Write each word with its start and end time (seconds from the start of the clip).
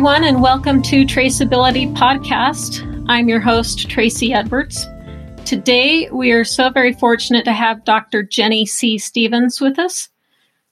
everyone, 0.00 0.24
and 0.24 0.40
welcome 0.40 0.80
to 0.80 1.04
Traceability 1.04 1.94
Podcast. 1.94 3.04
I'm 3.10 3.28
your 3.28 3.38
host, 3.38 3.90
Tracy 3.90 4.32
Edwards. 4.32 4.86
Today, 5.44 6.08
we 6.10 6.32
are 6.32 6.42
so 6.42 6.70
very 6.70 6.94
fortunate 6.94 7.44
to 7.44 7.52
have 7.52 7.84
Dr. 7.84 8.22
Jennie 8.22 8.64
C. 8.64 8.96
Stephens 8.96 9.60
with 9.60 9.78
us. 9.78 10.08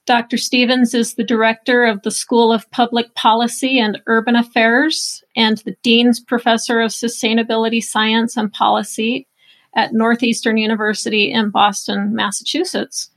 Dr. 0.07 0.35
Stephens 0.37 0.95
is 0.95 1.13
the 1.13 1.23
director 1.23 1.85
of 1.85 2.01
the 2.01 2.09
School 2.09 2.51
of 2.51 2.71
Public 2.71 3.13
Policy 3.13 3.77
and 3.77 4.01
Urban 4.07 4.35
Affairs 4.35 5.23
and 5.35 5.59
the 5.59 5.77
Dean's 5.83 6.19
Professor 6.19 6.81
of 6.81 6.89
Sustainability 6.89 7.83
Science 7.83 8.35
and 8.35 8.51
Policy 8.51 9.27
at 9.75 9.93
Northeastern 9.93 10.57
University 10.57 11.31
in 11.31 11.51
Boston, 11.51 12.15
Massachusetts. 12.15 13.11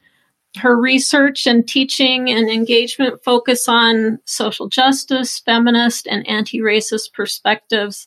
Her 0.57 0.79
research 0.79 1.47
and 1.47 1.67
teaching 1.67 2.31
and 2.31 2.51
engagement 2.51 3.25
focus 3.25 3.69
on 3.69 4.19
social 4.27 4.69
justice, 4.69 5.39
feminist, 5.39 6.07
and 6.07 6.29
anti 6.29 6.59
racist 6.59 7.15
perspectives 7.15 8.07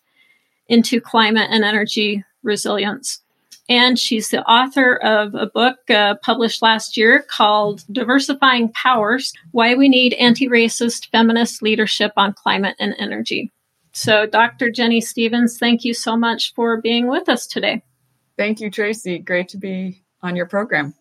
into 0.68 1.02
climate 1.02 1.50
and 1.52 1.64
energy 1.64 2.24
resilience. 2.44 3.22
And 3.68 3.98
she's 3.98 4.30
the 4.30 4.44
author 4.44 4.96
of 4.98 5.34
a 5.34 5.48
book 5.48 5.78
uh, 5.90 6.16
published 6.22 6.62
last 6.62 6.98
year 6.98 7.26
called 7.28 7.84
Diversifying 7.92 8.72
Powers 8.74 9.34
Why 9.52 9.74
We 9.74 9.90
Need 9.90 10.14
Anti 10.14 10.48
Racist 10.48 11.10
Feminist 11.12 11.64
Leadership 11.64 12.12
on 12.16 12.34
Climate 12.34 12.76
and 12.80 12.94
Energy. 13.00 13.52
So, 13.92 14.28
Dr. 14.28 14.70
Jennie 14.70 15.02
Stephens, 15.02 15.58
thank 15.58 15.84
you 15.84 15.94
so 15.94 16.16
much 16.16 16.54
for 16.54 16.80
being 16.80 17.08
with 17.08 17.28
us 17.28 17.48
today. 17.48 17.82
Thank 18.38 18.60
you, 18.60 18.70
Tracy. 18.70 19.20
Great 19.20 19.48
to 19.50 19.58
be 19.58 20.04
on 20.22 20.36
your 20.36 20.46
program. 20.46 20.94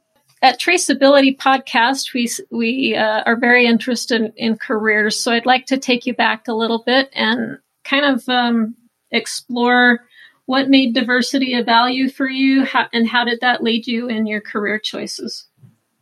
At 0.44 0.60
Traceability 0.60 1.38
Podcast, 1.38 2.12
we 2.12 2.28
we 2.50 2.94
uh, 2.94 3.22
are 3.24 3.34
very 3.34 3.64
interested 3.64 4.20
in, 4.20 4.32
in, 4.36 4.58
careers. 4.58 5.18
So 5.18 5.32
I'd 5.32 5.46
like 5.46 5.64
to 5.68 5.78
take 5.78 6.04
you 6.04 6.12
back 6.12 6.48
a 6.48 6.52
little 6.52 6.82
bit 6.84 7.08
and 7.14 7.56
kind 7.82 8.04
of 8.04 8.28
um, 8.28 8.76
explore 9.10 10.00
what 10.44 10.68
made 10.68 10.92
diversity 10.92 11.54
a 11.54 11.64
value 11.64 12.10
for 12.10 12.28
you, 12.28 12.66
how, 12.66 12.88
and 12.92 13.08
how 13.08 13.24
did 13.24 13.40
that 13.40 13.62
lead 13.62 13.86
you 13.86 14.08
in 14.08 14.26
your 14.26 14.42
career 14.42 14.78
choices? 14.78 15.46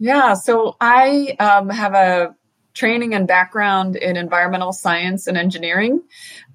Yeah, 0.00 0.34
so 0.34 0.77
I 0.80 1.36
um, 1.38 1.68
have 1.68 1.94
a 1.94 2.34
training 2.74 3.14
and 3.14 3.28
background 3.28 3.94
in 3.94 4.16
environmental 4.16 4.72
science 4.72 5.28
and 5.28 5.36
engineering. 5.36 6.02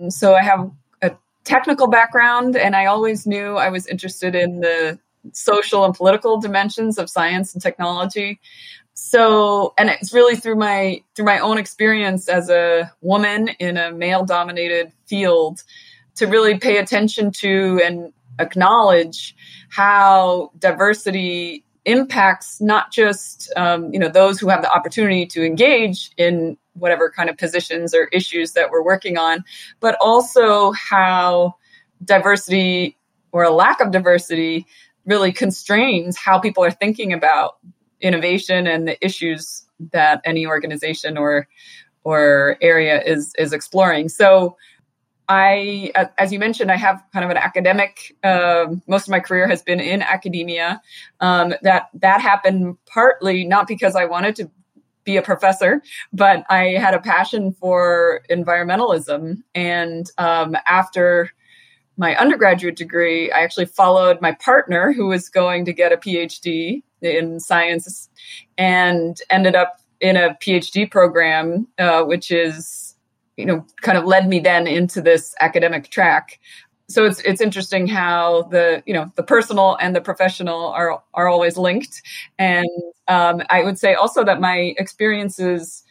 So 0.09 0.35
I 0.35 0.43
have 0.43 0.69
a 1.01 1.15
technical 1.45 1.87
background, 1.87 2.57
and 2.57 2.75
I 2.75 2.87
always 2.87 3.25
knew 3.25 3.55
I 3.55 3.69
was 3.69 3.87
interested 3.87 4.35
in 4.35 4.59
the 4.59 4.99
social 5.33 5.85
and 5.85 5.93
political 5.93 6.39
dimensions 6.39 6.97
of 6.97 7.09
science 7.09 7.53
and 7.53 7.61
technology. 7.61 8.39
So 8.93 9.73
and 9.77 9.89
it's 9.89 10.11
really 10.11 10.35
through 10.35 10.55
my 10.55 11.03
through 11.15 11.25
my 11.25 11.39
own 11.39 11.57
experience 11.57 12.27
as 12.27 12.49
a 12.49 12.91
woman 13.01 13.49
in 13.59 13.77
a 13.77 13.91
male 13.91 14.25
dominated 14.25 14.91
field 15.05 15.63
to 16.15 16.25
really 16.25 16.57
pay 16.57 16.77
attention 16.77 17.31
to 17.31 17.79
and 17.85 18.11
acknowledge 18.39 19.35
how 19.69 20.51
diversity 20.57 21.63
impacts 21.85 22.59
not 22.59 22.91
just 22.91 23.51
um, 23.55 23.93
you 23.93 23.99
know 23.99 24.09
those 24.09 24.39
who 24.39 24.49
have 24.49 24.61
the 24.61 24.71
opportunity 24.71 25.25
to 25.25 25.45
engage 25.45 26.11
in 26.17 26.57
whatever 26.73 27.09
kind 27.09 27.29
of 27.29 27.37
positions 27.37 27.93
or 27.93 28.05
issues 28.11 28.53
that 28.53 28.71
we're 28.71 28.83
working 28.83 29.17
on 29.17 29.43
but 29.79 29.95
also 30.01 30.71
how 30.71 31.55
diversity 32.03 32.97
or 33.31 33.43
a 33.43 33.51
lack 33.51 33.79
of 33.79 33.91
diversity 33.91 34.65
really 35.07 35.31
constrains 35.31 36.17
how 36.17 36.37
people 36.37 36.63
are 36.63 36.71
thinking 36.71 37.13
about 37.13 37.57
innovation 37.99 38.67
and 38.67 38.87
the 38.87 39.03
issues 39.03 39.65
that 39.91 40.21
any 40.25 40.45
organization 40.45 41.17
or 41.17 41.47
or 42.03 42.57
area 42.61 43.01
is 43.01 43.33
is 43.37 43.53
exploring. 43.53 44.09
So 44.09 44.57
I, 45.29 45.91
as 46.17 46.31
you 46.31 46.39
mentioned, 46.39 46.71
I 46.71 46.77
have 46.77 47.03
kind 47.11 47.25
of 47.25 47.31
an 47.31 47.37
academic. 47.37 48.15
Uh, 48.23 48.67
most 48.87 49.07
of 49.07 49.09
my 49.09 49.19
career 49.19 49.47
has 49.47 49.61
been 49.61 49.81
in 49.81 50.01
academia. 50.01 50.81
Um, 51.19 51.53
that 51.63 51.89
that 51.95 52.21
happened 52.21 52.77
partly 52.85 53.45
not 53.45 53.67
because 53.67 53.95
I 53.95 54.05
wanted 54.05 54.35
to 54.37 54.49
be 55.03 55.17
a 55.17 55.21
professor, 55.21 55.81
but 56.13 56.45
I 56.49 56.75
had 56.79 56.93
a 56.93 56.99
passion 56.99 57.53
for 57.53 58.21
environmentalism. 58.29 59.43
And 59.55 60.09
um, 60.17 60.55
after 60.67 61.31
my 61.97 62.15
undergraduate 62.15 62.75
degree, 62.75 63.31
I 63.31 63.39
actually 63.39 63.65
followed 63.65 64.21
my 64.21 64.31
partner 64.33 64.93
who 64.93 65.07
was 65.07 65.29
going 65.29 65.65
to 65.65 65.73
get 65.73 65.91
a 65.91 65.97
PhD 65.97 66.83
in 67.01 67.39
science 67.39 68.09
and 68.57 69.19
ended 69.29 69.55
up 69.55 69.79
in 69.99 70.15
a 70.15 70.35
PhD 70.35 70.89
program, 70.89 71.67
uh, 71.79 72.03
which 72.03 72.31
is, 72.31 72.95
you 73.35 73.45
know, 73.45 73.65
kind 73.81 73.97
of 73.97 74.05
led 74.05 74.27
me 74.29 74.39
then 74.39 74.67
into 74.67 75.01
this 75.01 75.33
academic 75.41 75.89
track. 75.89 76.39
So 76.89 77.03
it's 77.03 77.19
it's 77.21 77.41
interesting 77.41 77.85
how 77.85 78.43
the 78.43 78.81
you 78.85 78.93
know 78.93 79.11
the 79.15 79.23
personal 79.23 79.75
and 79.81 79.93
the 79.93 79.99
professional 79.99 80.67
are 80.67 81.03
are 81.13 81.27
always 81.27 81.57
linked, 81.57 82.01
and 82.39 82.65
um, 83.09 83.41
I 83.49 83.63
would 83.63 83.77
say 83.77 83.93
also 83.93 84.23
that 84.23 84.39
my 84.39 84.73
experiences 84.77 85.83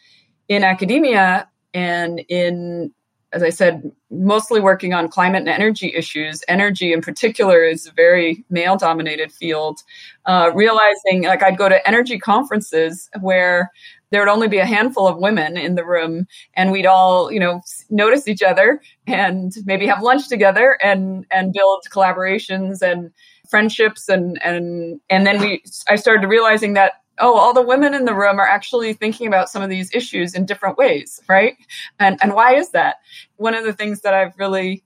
in 0.47 0.63
academia 0.63 1.47
and 1.71 2.19
in 2.29 2.91
as 3.37 3.43
I 3.43 3.51
said, 3.51 3.91
mostly 4.09 4.59
working 4.59 4.95
on 4.95 5.09
climate 5.09 5.41
and 5.41 5.49
energy 5.49 5.93
issues. 5.95 6.43
Energy, 6.47 6.91
in 6.91 7.01
particular, 7.01 7.63
is 7.63 7.85
a 7.85 7.91
very 7.91 8.43
male 8.49 8.77
dominated 8.77 9.31
field. 9.31 9.79
Uh, 10.25 10.49
realizing, 10.55 11.23
like, 11.23 11.43
I'd 11.43 11.55
go 11.55 11.69
to 11.69 11.87
energy 11.87 12.17
conferences 12.17 13.11
where 13.21 13.71
there 14.09 14.21
would 14.21 14.31
only 14.31 14.47
be 14.47 14.57
a 14.57 14.65
handful 14.65 15.07
of 15.07 15.19
women 15.19 15.55
in 15.55 15.75
the 15.75 15.85
room, 15.85 16.25
and 16.55 16.71
we'd 16.71 16.87
all, 16.87 17.31
you 17.31 17.39
know, 17.39 17.61
notice 17.91 18.27
each 18.27 18.41
other 18.41 18.81
and 19.05 19.53
maybe 19.65 19.85
have 19.85 20.01
lunch 20.01 20.27
together 20.27 20.79
and 20.81 21.27
and 21.29 21.53
build 21.53 21.83
collaborations 21.91 22.81
and 22.81 23.11
friendships 23.49 24.09
and 24.09 24.41
and 24.43 24.99
and 25.09 25.27
then 25.27 25.39
we 25.39 25.61
I 25.87 25.95
started 25.95 26.27
realizing 26.27 26.73
that 26.73 26.93
oh, 27.19 27.35
all 27.35 27.53
the 27.53 27.61
women 27.61 27.93
in 27.93 28.05
the 28.05 28.15
room 28.15 28.39
are 28.39 28.47
actually 28.47 28.93
thinking 28.93 29.27
about 29.27 29.49
some 29.49 29.61
of 29.61 29.69
these 29.69 29.93
issues 29.93 30.33
in 30.33 30.45
different 30.45 30.77
ways, 30.77 31.19
right? 31.27 31.55
And 31.99 32.17
and 32.21 32.33
why 32.33 32.55
is 32.55 32.71
that? 32.71 32.97
One 33.37 33.55
of 33.55 33.63
the 33.63 33.73
things 33.73 34.01
that 34.01 34.13
I've 34.13 34.37
really, 34.37 34.83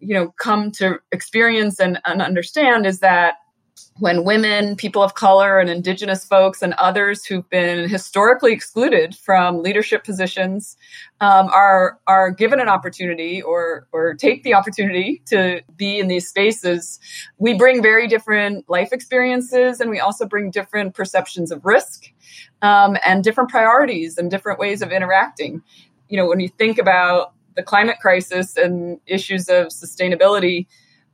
you 0.00 0.14
know, 0.14 0.32
come 0.38 0.70
to 0.72 0.98
experience 1.12 1.80
and, 1.80 2.00
and 2.04 2.22
understand 2.22 2.86
is 2.86 3.00
that 3.00 3.34
when 3.98 4.24
women, 4.24 4.76
people 4.76 5.02
of 5.02 5.14
color, 5.14 5.58
and 5.58 5.68
indigenous 5.68 6.24
folks 6.24 6.62
and 6.62 6.74
others 6.74 7.24
who've 7.24 7.48
been 7.50 7.88
historically 7.88 8.52
excluded 8.52 9.14
from 9.14 9.62
leadership 9.62 10.04
positions 10.04 10.76
um, 11.20 11.48
are 11.48 11.98
are 12.06 12.30
given 12.30 12.60
an 12.60 12.68
opportunity 12.68 13.40
or 13.42 13.86
or 13.92 14.14
take 14.14 14.42
the 14.42 14.54
opportunity 14.54 15.22
to 15.26 15.60
be 15.76 15.98
in 15.98 16.08
these 16.08 16.28
spaces, 16.28 16.98
we 17.38 17.54
bring 17.54 17.82
very 17.82 18.08
different 18.08 18.68
life 18.68 18.92
experiences, 18.92 19.80
and 19.80 19.90
we 19.90 20.00
also 20.00 20.26
bring 20.26 20.50
different 20.50 20.94
perceptions 20.94 21.50
of 21.50 21.64
risk 21.64 22.06
um, 22.62 22.96
and 23.04 23.22
different 23.22 23.50
priorities 23.50 24.18
and 24.18 24.30
different 24.30 24.58
ways 24.58 24.82
of 24.82 24.90
interacting. 24.90 25.62
You 26.08 26.16
know, 26.16 26.26
when 26.26 26.40
you 26.40 26.48
think 26.48 26.78
about 26.78 27.32
the 27.56 27.62
climate 27.62 27.96
crisis 28.00 28.56
and 28.56 28.98
issues 29.06 29.48
of 29.48 29.68
sustainability 29.68 30.66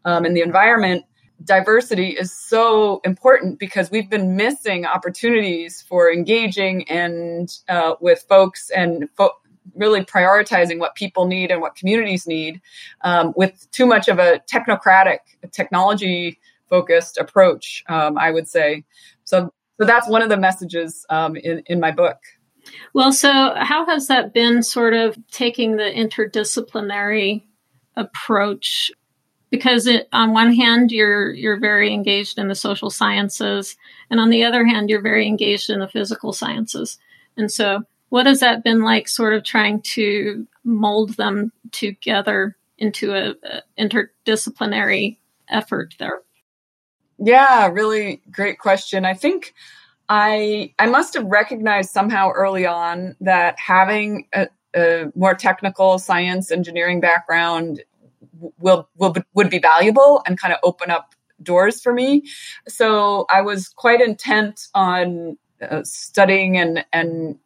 um, 0.04 0.24
and 0.24 0.36
the 0.36 0.40
environment 0.40 1.04
diversity 1.44 2.10
is 2.10 2.32
so 2.32 3.00
important 3.04 3.58
because 3.58 3.90
we've 3.90 4.10
been 4.10 4.36
missing 4.36 4.84
opportunities 4.84 5.82
for 5.82 6.10
engaging 6.12 6.88
and 6.88 7.58
uh, 7.68 7.94
with 8.00 8.24
folks 8.28 8.70
and 8.70 9.08
fo- 9.16 9.30
really 9.74 10.04
prioritizing 10.04 10.78
what 10.78 10.94
people 10.94 11.26
need 11.26 11.50
and 11.50 11.60
what 11.60 11.76
communities 11.76 12.26
need 12.26 12.60
um, 13.02 13.32
with 13.36 13.70
too 13.70 13.86
much 13.86 14.08
of 14.08 14.18
a 14.18 14.40
technocratic 14.52 15.18
technology 15.52 16.38
focused 16.68 17.16
approach 17.18 17.82
um, 17.88 18.18
i 18.18 18.30
would 18.30 18.48
say. 18.48 18.84
So 19.24 19.52
so 19.80 19.86
that's 19.86 20.08
one 20.08 20.22
of 20.22 20.28
the 20.28 20.36
messages 20.36 21.06
um, 21.08 21.36
in, 21.36 21.62
in 21.66 21.78
my 21.78 21.92
book. 21.92 22.18
Well 22.94 23.12
so 23.12 23.54
how 23.56 23.86
has 23.86 24.08
that 24.08 24.34
been 24.34 24.62
sort 24.62 24.94
of 24.94 25.16
taking 25.30 25.76
the 25.76 25.84
interdisciplinary 25.84 27.44
approach 27.96 28.90
because 29.50 29.86
it, 29.86 30.08
on 30.12 30.32
one 30.32 30.52
hand 30.52 30.92
you're 30.92 31.32
you're 31.32 31.58
very 31.58 31.92
engaged 31.92 32.38
in 32.38 32.48
the 32.48 32.54
social 32.54 32.90
sciences 32.90 33.76
and 34.10 34.20
on 34.20 34.30
the 34.30 34.44
other 34.44 34.64
hand 34.66 34.90
you're 34.90 35.00
very 35.00 35.26
engaged 35.26 35.70
in 35.70 35.80
the 35.80 35.88
physical 35.88 36.32
sciences. 36.32 36.98
And 37.36 37.50
so 37.50 37.82
what 38.10 38.26
has 38.26 38.40
that 38.40 38.64
been 38.64 38.82
like 38.82 39.08
sort 39.08 39.34
of 39.34 39.44
trying 39.44 39.82
to 39.82 40.46
mold 40.64 41.16
them 41.16 41.52
together 41.72 42.56
into 42.78 43.12
a, 43.14 43.34
a 43.42 43.62
interdisciplinary 43.78 45.18
effort 45.48 45.94
there? 45.98 46.20
Yeah 47.18 47.68
really 47.68 48.22
great 48.30 48.58
question. 48.58 49.04
I 49.04 49.14
think 49.14 49.54
i 50.10 50.72
i 50.78 50.86
must 50.86 51.12
have 51.12 51.26
recognized 51.26 51.90
somehow 51.90 52.30
early 52.30 52.64
on 52.64 53.14
that 53.20 53.58
having 53.58 54.26
a, 54.32 54.48
a 54.74 55.12
more 55.14 55.34
technical 55.34 55.98
science 55.98 56.50
engineering 56.50 56.98
background 56.98 57.82
will 58.58 58.88
will 58.96 59.14
would 59.34 59.50
be 59.50 59.58
valuable 59.58 60.22
and 60.26 60.38
kind 60.38 60.52
of 60.52 60.60
open 60.62 60.90
up 60.90 61.14
doors 61.42 61.80
for 61.80 61.92
me. 61.92 62.24
So 62.66 63.26
I 63.30 63.42
was 63.42 63.68
quite 63.68 64.00
intent 64.00 64.66
on 64.74 65.38
uh, 65.62 65.82
studying 65.84 66.56
and 66.56 66.84
and 66.92 67.38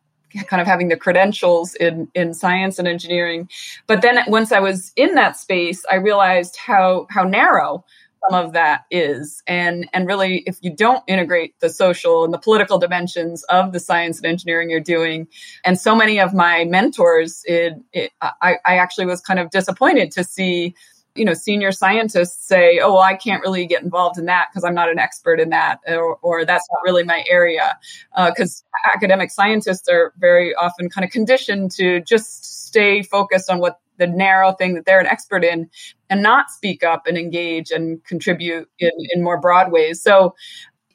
kind 0.46 0.60
of 0.60 0.66
having 0.66 0.88
the 0.88 0.96
credentials 0.96 1.74
in 1.74 2.08
in 2.14 2.34
science 2.34 2.78
and 2.78 2.88
engineering. 2.88 3.48
But 3.86 4.02
then 4.02 4.20
once 4.28 4.52
I 4.52 4.60
was 4.60 4.92
in 4.96 5.14
that 5.14 5.36
space, 5.36 5.84
I 5.90 5.96
realized 5.96 6.56
how 6.56 7.06
how 7.10 7.24
narrow 7.24 7.84
some 8.28 8.44
of 8.44 8.52
that 8.52 8.84
is. 8.90 9.42
And 9.46 9.88
and 9.92 10.06
really 10.06 10.42
if 10.46 10.58
you 10.60 10.74
don't 10.74 11.02
integrate 11.06 11.58
the 11.60 11.68
social 11.68 12.24
and 12.24 12.32
the 12.32 12.38
political 12.38 12.78
dimensions 12.78 13.44
of 13.44 13.72
the 13.72 13.80
science 13.80 14.18
and 14.18 14.26
engineering 14.26 14.70
you're 14.70 14.80
doing 14.80 15.28
and 15.64 15.78
so 15.78 15.94
many 15.94 16.20
of 16.20 16.34
my 16.34 16.64
mentors 16.64 17.42
it, 17.44 17.74
it 17.92 18.12
I, 18.20 18.56
I 18.64 18.76
actually 18.76 19.06
was 19.06 19.20
kind 19.20 19.38
of 19.38 19.50
disappointed 19.50 20.12
to 20.12 20.24
see 20.24 20.74
you 21.14 21.24
know 21.24 21.34
senior 21.34 21.72
scientists 21.72 22.46
say 22.46 22.80
oh 22.80 22.94
well 22.94 23.02
i 23.02 23.14
can't 23.14 23.42
really 23.42 23.66
get 23.66 23.82
involved 23.82 24.18
in 24.18 24.26
that 24.26 24.48
because 24.50 24.64
i'm 24.64 24.74
not 24.74 24.90
an 24.90 24.98
expert 24.98 25.40
in 25.40 25.50
that 25.50 25.78
or, 25.86 26.16
or 26.22 26.44
that's 26.44 26.66
not 26.70 26.80
really 26.84 27.04
my 27.04 27.24
area. 27.28 27.78
Because 28.16 28.64
uh, 28.72 28.90
academic 28.94 29.30
scientists 29.30 29.88
are 29.88 30.12
very 30.18 30.54
often 30.54 30.88
kind 30.88 31.04
of 31.04 31.10
conditioned 31.10 31.70
to 31.72 32.00
just 32.00 32.66
stay 32.66 33.02
focused 33.02 33.50
on 33.50 33.58
what 33.58 33.80
the 34.02 34.08
narrow 34.08 34.50
thing 34.50 34.74
that 34.74 34.84
they're 34.84 34.98
an 34.98 35.06
expert 35.06 35.44
in 35.44 35.70
and 36.10 36.22
not 36.22 36.50
speak 36.50 36.82
up 36.82 37.06
and 37.06 37.16
engage 37.16 37.70
and 37.70 38.04
contribute 38.04 38.68
in, 38.80 38.90
in 39.14 39.22
more 39.22 39.40
broad 39.40 39.70
ways. 39.70 40.02
So 40.02 40.34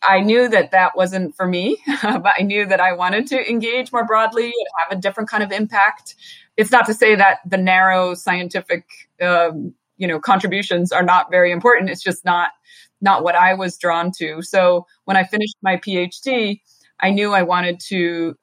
I 0.03 0.19
knew 0.19 0.49
that 0.49 0.71
that 0.71 0.97
wasn't 0.97 1.35
for 1.37 1.47
me, 1.47 1.77
but 2.03 2.33
I 2.37 2.43
knew 2.43 2.65
that 2.65 2.81
I 2.81 2.91
wanted 2.91 3.27
to 3.27 3.49
engage 3.49 3.93
more 3.93 4.05
broadly 4.05 4.47
and 4.47 4.67
have 4.89 4.97
a 4.97 5.01
different 5.01 5.29
kind 5.29 5.41
of 5.41 5.53
impact. 5.53 6.15
It's 6.57 6.71
not 6.71 6.85
to 6.87 6.93
say 6.93 7.15
that 7.15 7.39
the 7.45 7.57
narrow 7.57 8.13
scientific 8.13 8.85
um, 9.21 9.73
you 9.95 10.07
know 10.07 10.19
contributions 10.19 10.91
are 10.91 11.03
not 11.03 11.31
very 11.31 11.51
important. 11.53 11.89
It's 11.89 12.03
just 12.03 12.25
not 12.25 12.51
not 12.99 13.23
what 13.23 13.35
i 13.35 13.53
was 13.53 13.77
drawn 13.77 14.11
to. 14.17 14.41
So 14.41 14.85
when 15.05 15.17
i 15.17 15.23
finished 15.23 15.55
my 15.61 15.77
phd 15.77 16.59
i 16.99 17.11
knew 17.11 17.31
i 17.31 17.43
wanted 17.43 17.79
to 17.91 18.35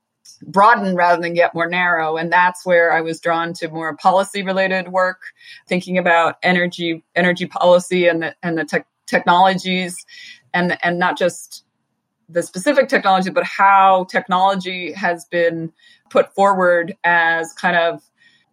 broaden 0.42 0.94
rather 0.94 1.20
than 1.20 1.34
get 1.34 1.54
more 1.54 1.68
narrow 1.68 2.16
and 2.16 2.32
that's 2.32 2.64
where 2.66 2.92
i 2.92 3.00
was 3.00 3.20
drawn 3.20 3.52
to 3.52 3.68
more 3.68 3.96
policy 3.96 4.42
related 4.42 4.88
work 4.88 5.22
thinking 5.66 5.96
about 5.98 6.36
energy 6.42 7.04
energy 7.14 7.46
policy 7.46 8.06
and 8.06 8.22
the 8.22 8.34
and 8.42 8.58
the 8.58 8.64
te- 8.64 8.78
technologies 9.06 10.04
and 10.52 10.76
and 10.82 10.98
not 10.98 11.16
just 11.16 11.64
the 12.28 12.42
specific 12.42 12.88
technology 12.88 13.30
but 13.30 13.44
how 13.44 14.04
technology 14.04 14.92
has 14.92 15.24
been 15.26 15.72
put 16.10 16.34
forward 16.34 16.96
as 17.04 17.52
kind 17.52 17.76
of 17.76 18.02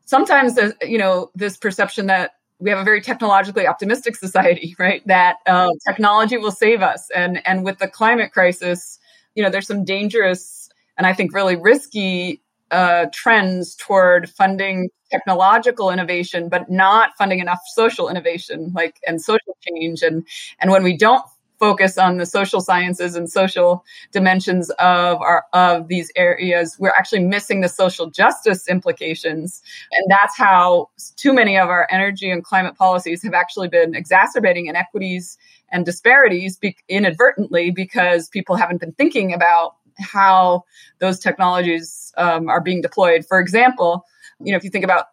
sometimes 0.05 0.57
you 0.81 0.97
know 0.97 1.31
this 1.35 1.57
perception 1.57 2.07
that 2.07 2.35
we 2.61 2.69
have 2.69 2.79
a 2.79 2.83
very 2.83 3.01
technologically 3.01 3.67
optimistic 3.67 4.15
society, 4.15 4.75
right? 4.79 5.05
That 5.07 5.37
uh, 5.47 5.69
technology 5.85 6.37
will 6.37 6.51
save 6.51 6.81
us, 6.81 7.09
and 7.13 7.45
and 7.45 7.65
with 7.65 7.79
the 7.79 7.87
climate 7.87 8.31
crisis, 8.31 8.99
you 9.35 9.43
know, 9.43 9.49
there's 9.49 9.67
some 9.67 9.83
dangerous 9.83 10.60
and 11.01 11.07
I 11.07 11.13
think 11.13 11.33
really 11.33 11.55
risky 11.55 12.43
uh, 12.69 13.07
trends 13.11 13.75
toward 13.75 14.29
funding 14.29 14.89
technological 15.09 15.89
innovation, 15.89 16.47
but 16.47 16.69
not 16.69 17.09
funding 17.17 17.39
enough 17.39 17.57
social 17.73 18.07
innovation, 18.07 18.71
like 18.75 18.99
and 19.07 19.19
social 19.19 19.57
change. 19.67 20.03
And 20.03 20.27
and 20.59 20.69
when 20.69 20.83
we 20.83 20.95
don't 20.95 21.25
focus 21.59 21.97
on 21.97 22.17
the 22.17 22.25
social 22.27 22.61
sciences 22.61 23.15
and 23.15 23.31
social 23.31 23.83
dimensions 24.11 24.69
of 24.77 25.19
our 25.21 25.45
of 25.53 25.87
these 25.89 26.11
areas 26.15 26.75
we're 26.79 26.93
actually 26.97 27.19
missing 27.19 27.61
the 27.61 27.69
social 27.69 28.09
justice 28.09 28.67
implications 28.67 29.61
and 29.91 30.09
that's 30.09 30.35
how 30.35 30.89
too 31.17 31.33
many 31.33 31.55
of 31.59 31.69
our 31.69 31.87
energy 31.91 32.31
and 32.31 32.43
climate 32.43 32.75
policies 32.75 33.21
have 33.21 33.35
actually 33.35 33.67
been 33.67 33.93
exacerbating 33.93 34.65
inequities 34.65 35.37
and 35.71 35.85
disparities 35.85 36.57
be- 36.57 36.75
inadvertently 36.89 37.69
because 37.69 38.27
people 38.29 38.55
haven't 38.55 38.79
been 38.79 38.93
thinking 38.93 39.31
about 39.31 39.75
how 40.01 40.63
those 40.99 41.19
technologies 41.19 42.13
um, 42.17 42.49
are 42.49 42.61
being 42.61 42.81
deployed 42.81 43.25
for 43.25 43.39
example 43.39 44.05
you 44.39 44.51
know 44.51 44.57
if 44.57 44.63
you 44.63 44.69
think 44.69 44.85
about 44.85 45.05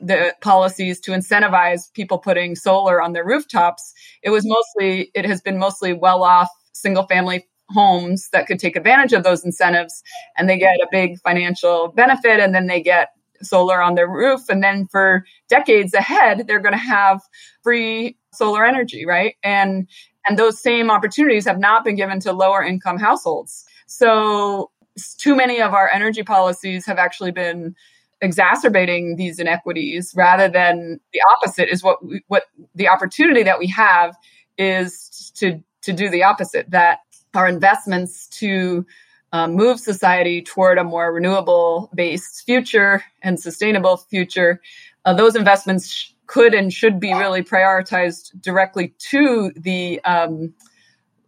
the 0.00 0.34
policies 0.40 1.00
to 1.00 1.12
incentivize 1.12 1.92
people 1.92 2.18
putting 2.18 2.54
solar 2.54 3.02
on 3.02 3.12
their 3.12 3.24
rooftops, 3.24 3.92
it 4.22 4.30
was 4.30 4.44
mostly, 4.46 5.10
it 5.14 5.24
has 5.24 5.40
been 5.40 5.58
mostly 5.58 5.92
well 5.92 6.22
off 6.22 6.48
single 6.72 7.06
family 7.06 7.46
homes 7.68 8.28
that 8.30 8.46
could 8.46 8.58
take 8.58 8.76
advantage 8.76 9.12
of 9.12 9.24
those 9.24 9.44
incentives 9.44 10.02
and 10.36 10.48
they 10.48 10.58
get 10.58 10.76
a 10.76 10.88
big 10.90 11.18
financial 11.20 11.88
benefit 11.88 12.40
and 12.40 12.54
then 12.54 12.66
they 12.66 12.82
get 12.82 13.10
solar 13.42 13.82
on 13.82 13.94
their 13.94 14.08
roof. 14.08 14.48
And 14.48 14.62
then 14.62 14.86
for 14.86 15.24
decades 15.48 15.94
ahead, 15.94 16.46
they're 16.46 16.60
going 16.60 16.74
to 16.74 16.78
have 16.78 17.20
free 17.62 18.16
solar 18.32 18.64
energy, 18.64 19.04
right? 19.04 19.34
And, 19.42 19.88
and 20.28 20.38
those 20.38 20.62
same 20.62 20.90
opportunities 20.90 21.46
have 21.46 21.58
not 21.58 21.84
been 21.84 21.96
given 21.96 22.20
to 22.20 22.32
lower 22.32 22.62
income 22.62 22.98
households. 22.98 23.64
So 23.92 24.70
too 25.18 25.36
many 25.36 25.60
of 25.60 25.74
our 25.74 25.90
energy 25.92 26.22
policies 26.22 26.86
have 26.86 26.98
actually 26.98 27.30
been 27.30 27.74
exacerbating 28.22 29.16
these 29.16 29.38
inequities 29.38 30.14
rather 30.16 30.48
than 30.48 31.00
the 31.12 31.20
opposite 31.32 31.68
is 31.68 31.82
what 31.82 32.04
we, 32.04 32.22
what 32.28 32.44
the 32.74 32.88
opportunity 32.88 33.42
that 33.42 33.58
we 33.58 33.66
have 33.66 34.16
is 34.56 35.32
to 35.36 35.62
to 35.82 35.92
do 35.92 36.08
the 36.08 36.22
opposite 36.22 36.70
that 36.70 37.00
our 37.34 37.48
investments 37.48 38.28
to 38.28 38.86
um, 39.32 39.54
move 39.54 39.80
society 39.80 40.40
toward 40.40 40.78
a 40.78 40.84
more 40.84 41.12
renewable 41.12 41.90
based 41.94 42.44
future 42.46 43.02
and 43.22 43.40
sustainable 43.40 43.96
future 43.96 44.60
uh, 45.04 45.12
those 45.12 45.34
investments 45.34 45.90
sh- 45.90 46.10
could 46.26 46.54
and 46.54 46.72
should 46.72 47.00
be 47.00 47.12
really 47.12 47.42
prioritized 47.42 48.30
directly 48.40 48.94
to 48.98 49.50
the 49.56 50.00
um, 50.04 50.54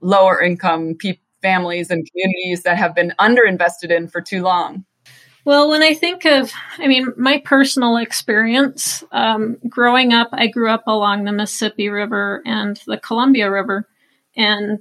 lower 0.00 0.40
income 0.40 0.94
pe- 0.96 1.18
families 1.44 1.90
and 1.90 2.08
communities 2.10 2.62
that 2.62 2.78
have 2.78 2.94
been 2.94 3.12
underinvested 3.20 3.90
in 3.90 4.08
for 4.08 4.20
too 4.20 4.42
long 4.42 4.84
well, 5.44 5.68
when 5.68 5.82
I 5.82 5.92
think 5.92 6.24
of, 6.24 6.50
I 6.78 6.88
mean, 6.88 7.12
my 7.18 7.38
personal 7.44 7.98
experience 7.98 9.04
um, 9.12 9.58
growing 9.68 10.14
up, 10.14 10.30
I 10.32 10.46
grew 10.46 10.70
up 10.70 10.84
along 10.86 11.24
the 11.24 11.32
Mississippi 11.32 11.90
River 11.90 12.42
and 12.46 12.80
the 12.86 12.96
Columbia 12.96 13.50
River, 13.50 13.86
and 14.36 14.78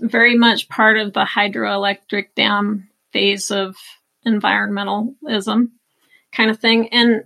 very 0.00 0.36
much 0.36 0.68
part 0.68 0.98
of 0.98 1.12
the 1.12 1.24
hydroelectric 1.24 2.34
dam 2.34 2.88
phase 3.12 3.52
of 3.52 3.76
environmentalism 4.26 5.70
kind 6.32 6.50
of 6.50 6.58
thing. 6.58 6.88
And 6.88 7.24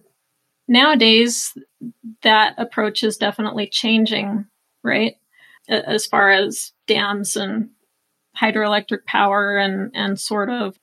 nowadays, 0.69 1.57
that 2.23 2.57
approach 2.59 3.03
is 3.03 3.17
definitely 3.17 3.69
changing, 3.69 4.47
right? 4.83 5.17
As 5.67 6.05
far 6.05 6.31
as 6.31 6.73
dams 6.87 7.37
and 7.37 7.71
hydroelectric 8.39 9.05
power 9.07 9.57
and, 9.57 9.91
and 9.95 10.19
sort 10.19 10.51
of 10.51 10.79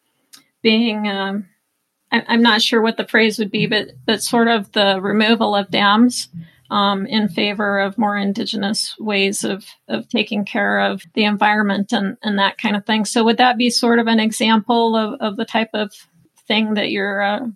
being. 0.61 1.07
Um, 1.07 1.47
I'm 2.11 2.43
not 2.43 2.61
sure 2.61 2.79
what 2.79 2.97
the 2.97 3.07
phrase 3.07 3.39
would 3.39 3.49
be, 3.49 3.65
but 3.65 3.89
but 4.05 4.21
sort 4.21 4.47
of 4.47 4.71
the 4.71 4.99
removal 5.01 5.55
of 5.55 5.71
dams 5.71 6.29
um, 6.69 7.05
in 7.05 7.27
favor 7.27 7.79
of 7.79 7.97
more 7.97 8.17
indigenous 8.17 8.95
ways 8.99 9.43
of 9.43 9.65
of 9.87 10.07
taking 10.09 10.45
care 10.45 10.79
of 10.79 11.03
the 11.13 11.23
environment 11.23 11.91
and 11.91 12.17
and 12.23 12.39
that 12.39 12.57
kind 12.57 12.75
of 12.75 12.85
thing. 12.85 13.05
So 13.05 13.23
would 13.23 13.37
that 13.37 13.57
be 13.57 13.69
sort 13.69 13.99
of 13.99 14.07
an 14.07 14.19
example 14.19 14.95
of 14.95 15.19
of 15.21 15.37
the 15.37 15.45
type 15.45 15.69
of 15.73 15.91
thing 16.47 16.75
that 16.75 16.91
you're 16.91 17.21
uh, 17.21 17.47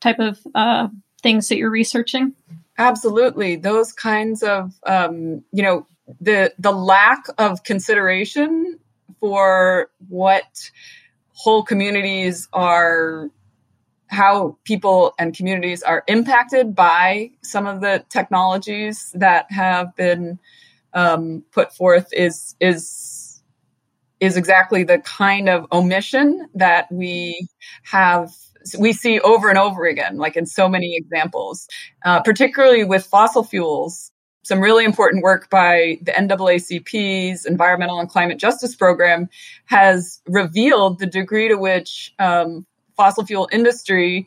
type 0.00 0.18
of 0.18 0.38
uh, 0.54 0.88
things 1.22 1.48
that 1.48 1.56
you're 1.56 1.70
researching? 1.70 2.34
Absolutely, 2.78 3.56
those 3.56 3.92
kinds 3.92 4.42
of 4.42 4.72
um, 4.86 5.44
you 5.52 5.62
know 5.62 5.86
the 6.20 6.52
the 6.58 6.72
lack 6.72 7.26
of 7.36 7.62
consideration 7.64 8.78
for 9.20 9.90
what 10.08 10.70
whole 11.32 11.62
communities 11.62 12.48
are 12.52 13.30
how 14.08 14.56
people 14.64 15.14
and 15.18 15.36
communities 15.36 15.82
are 15.82 16.02
impacted 16.08 16.74
by 16.74 17.30
some 17.42 17.66
of 17.66 17.80
the 17.80 18.02
technologies 18.08 19.12
that 19.14 19.46
have 19.50 19.94
been 19.96 20.38
um, 20.94 21.44
put 21.52 21.72
forth 21.72 22.08
is 22.12 22.56
is 22.60 23.42
is 24.20 24.36
exactly 24.36 24.82
the 24.82 24.98
kind 24.98 25.48
of 25.48 25.66
omission 25.70 26.48
that 26.54 26.90
we 26.90 27.48
have 27.84 28.32
we 28.78 28.92
see 28.92 29.20
over 29.20 29.48
and 29.48 29.58
over 29.58 29.84
again 29.84 30.16
like 30.16 30.36
in 30.36 30.46
so 30.46 30.68
many 30.68 30.96
examples 30.96 31.68
uh, 32.04 32.20
particularly 32.22 32.84
with 32.84 33.06
fossil 33.06 33.44
fuels 33.44 34.10
some 34.48 34.60
really 34.60 34.86
important 34.86 35.22
work 35.22 35.50
by 35.50 35.98
the 36.00 36.12
NAACP's 36.12 37.44
Environmental 37.44 38.00
and 38.00 38.08
Climate 38.08 38.38
Justice 38.38 38.74
Program 38.74 39.28
has 39.66 40.22
revealed 40.26 41.00
the 41.00 41.06
degree 41.06 41.48
to 41.48 41.56
which 41.56 42.14
um, 42.18 42.64
fossil 42.96 43.26
fuel 43.26 43.46
industry 43.52 44.26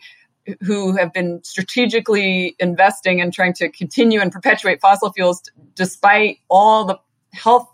who 0.62 0.96
have 0.96 1.12
been 1.12 1.44
strategically 1.44 2.56
investing 2.60 3.20
and 3.20 3.34
trying 3.34 3.54
to 3.54 3.70
continue 3.70 4.22
and 4.22 4.32
perpetuate 4.32 4.80
fossil 4.80 5.12
fuels 5.12 5.42
despite 5.74 6.38
all 6.52 6.86
the 6.86 7.00
health 7.34 7.68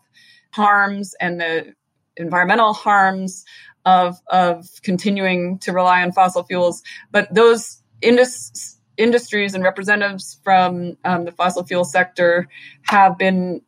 harms 0.52 1.16
and 1.20 1.42
the 1.42 1.74
environmental 2.16 2.72
harms 2.72 3.44
of 3.86 4.16
of 4.28 4.70
continuing 4.84 5.60
to 5.60 5.74
rely 5.74 6.02
on 6.02 6.14
fossil 6.14 6.44
fuels. 6.44 6.82
But 7.12 7.34
those 7.34 7.84
indus- 8.02 8.77
industries 8.98 9.54
and 9.54 9.64
representatives 9.64 10.40
from 10.44 10.98
um, 11.06 11.26
the 11.26 11.32
fossil 11.32 11.64
fuel 11.64 11.84
sector 11.84 12.48
have 12.84 13.18
been 13.18 13.62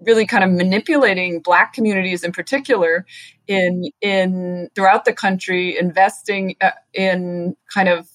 really 0.00 0.26
kind 0.26 0.44
of 0.44 0.50
manipulating 0.50 1.40
black 1.40 1.72
communities 1.72 2.22
in 2.22 2.32
particular 2.32 3.06
in 3.46 3.90
in 4.00 4.68
throughout 4.74 5.04
the 5.04 5.12
country 5.12 5.78
investing 5.78 6.54
uh, 6.60 6.70
in 6.92 7.56
kind 7.72 7.88
of 7.88 8.08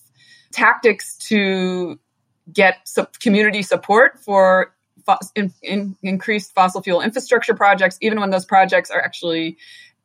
tactics 0.51 1.17
to 1.17 1.99
get 2.51 2.87
community 3.19 3.61
support 3.61 4.19
for 4.19 4.75
fo- 5.05 5.17
in, 5.35 5.51
in 5.63 5.95
increased 6.03 6.53
fossil 6.53 6.81
fuel 6.81 7.01
infrastructure 7.01 7.55
projects 7.55 7.97
even 8.01 8.19
when 8.19 8.29
those 8.29 8.45
projects 8.45 8.91
are 8.91 9.01
actually 9.01 9.57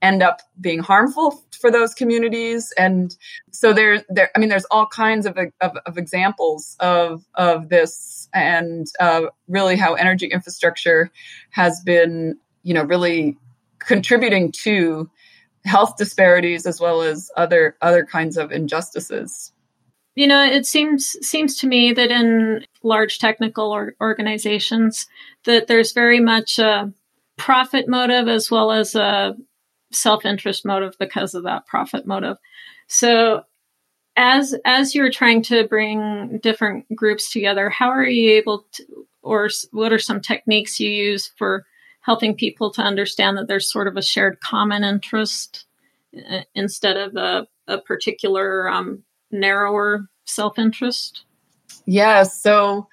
end 0.03 0.23
up 0.23 0.41
being 0.61 0.81
harmful 0.81 1.43
for 1.59 1.71
those 1.71 1.95
communities. 1.95 2.73
And 2.77 3.17
so 3.57 3.73
there 3.73 4.05
there 4.09 4.31
i 4.37 4.39
mean 4.39 4.49
there's 4.49 4.67
all 4.71 4.87
kinds 4.87 5.27
of, 5.27 5.37
of, 5.61 5.73
of 5.87 5.99
examples 5.99 6.77
of 6.81 7.25
of 7.35 7.69
this 7.69 8.29
and 8.35 8.87
uh, 9.01 9.23
really 9.49 9.77
how 9.77 9.95
energy 9.95 10.27
infrastructure 10.27 11.11
has 11.51 11.81
been 11.81 12.37
you 12.63 12.75
know 12.75 12.85
really 12.85 13.37
contributing 13.79 14.53
to 14.53 15.11
health 15.65 15.97
disparities 15.97 16.67
as 16.67 16.81
well 16.81 17.03
as 17.03 17.31
other 17.37 17.77
other 17.81 18.05
kinds 18.05 18.37
of 18.37 18.53
injustices. 18.53 19.53
You 20.15 20.27
know 20.27 20.45
it 20.45 20.67
seems 20.67 21.17
seems 21.23 21.57
to 21.59 21.67
me 21.67 21.93
that 21.93 22.11
in 22.11 22.65
large 22.83 23.19
technical 23.19 23.75
or 23.75 23.95
organizations 24.01 25.07
that 25.45 25.67
there's 25.67 25.93
very 25.93 26.21
much 26.21 26.59
a 26.59 26.93
profit 27.37 27.89
motive 27.89 28.29
as 28.29 28.51
well 28.51 28.73
as 28.73 28.95
a 28.95 29.37
self-interest 29.93 30.65
motive 30.65 30.95
because 30.99 31.35
of 31.35 31.45
that 31.45 31.67
profit 31.67 32.07
motive. 32.07 32.37
So 32.89 33.45
as 34.17 34.55
as 34.65 34.95
you're 34.95 35.11
trying 35.11 35.43
to 35.43 35.67
bring 35.69 36.39
different 36.43 36.87
groups 36.95 37.31
together, 37.31 37.71
how 37.71 37.89
are 37.89 38.07
you 38.07 38.33
able 38.33 38.67
to 38.73 39.07
or 39.23 39.49
what 39.73 39.93
are 39.93 39.99
some 39.99 40.21
techniques 40.21 40.79
you 40.79 40.89
use 40.89 41.33
for 41.37 41.67
helping 42.01 42.37
people 42.37 42.71
to 42.71 42.83
understand 42.83 43.37
that 43.37 43.49
there's 43.49 43.71
sort 43.71 43.89
of 43.89 43.97
a 43.97 44.03
shared 44.03 44.39
common 44.41 44.85
interest 44.85 45.67
instead 46.55 46.97
of 46.97 47.17
a, 47.17 47.47
a 47.67 47.79
particular 47.79 48.69
um, 48.69 49.03
narrower 49.33 50.07
self-interest? 50.25 51.25
Yeah, 51.85 52.23
so 52.23 52.89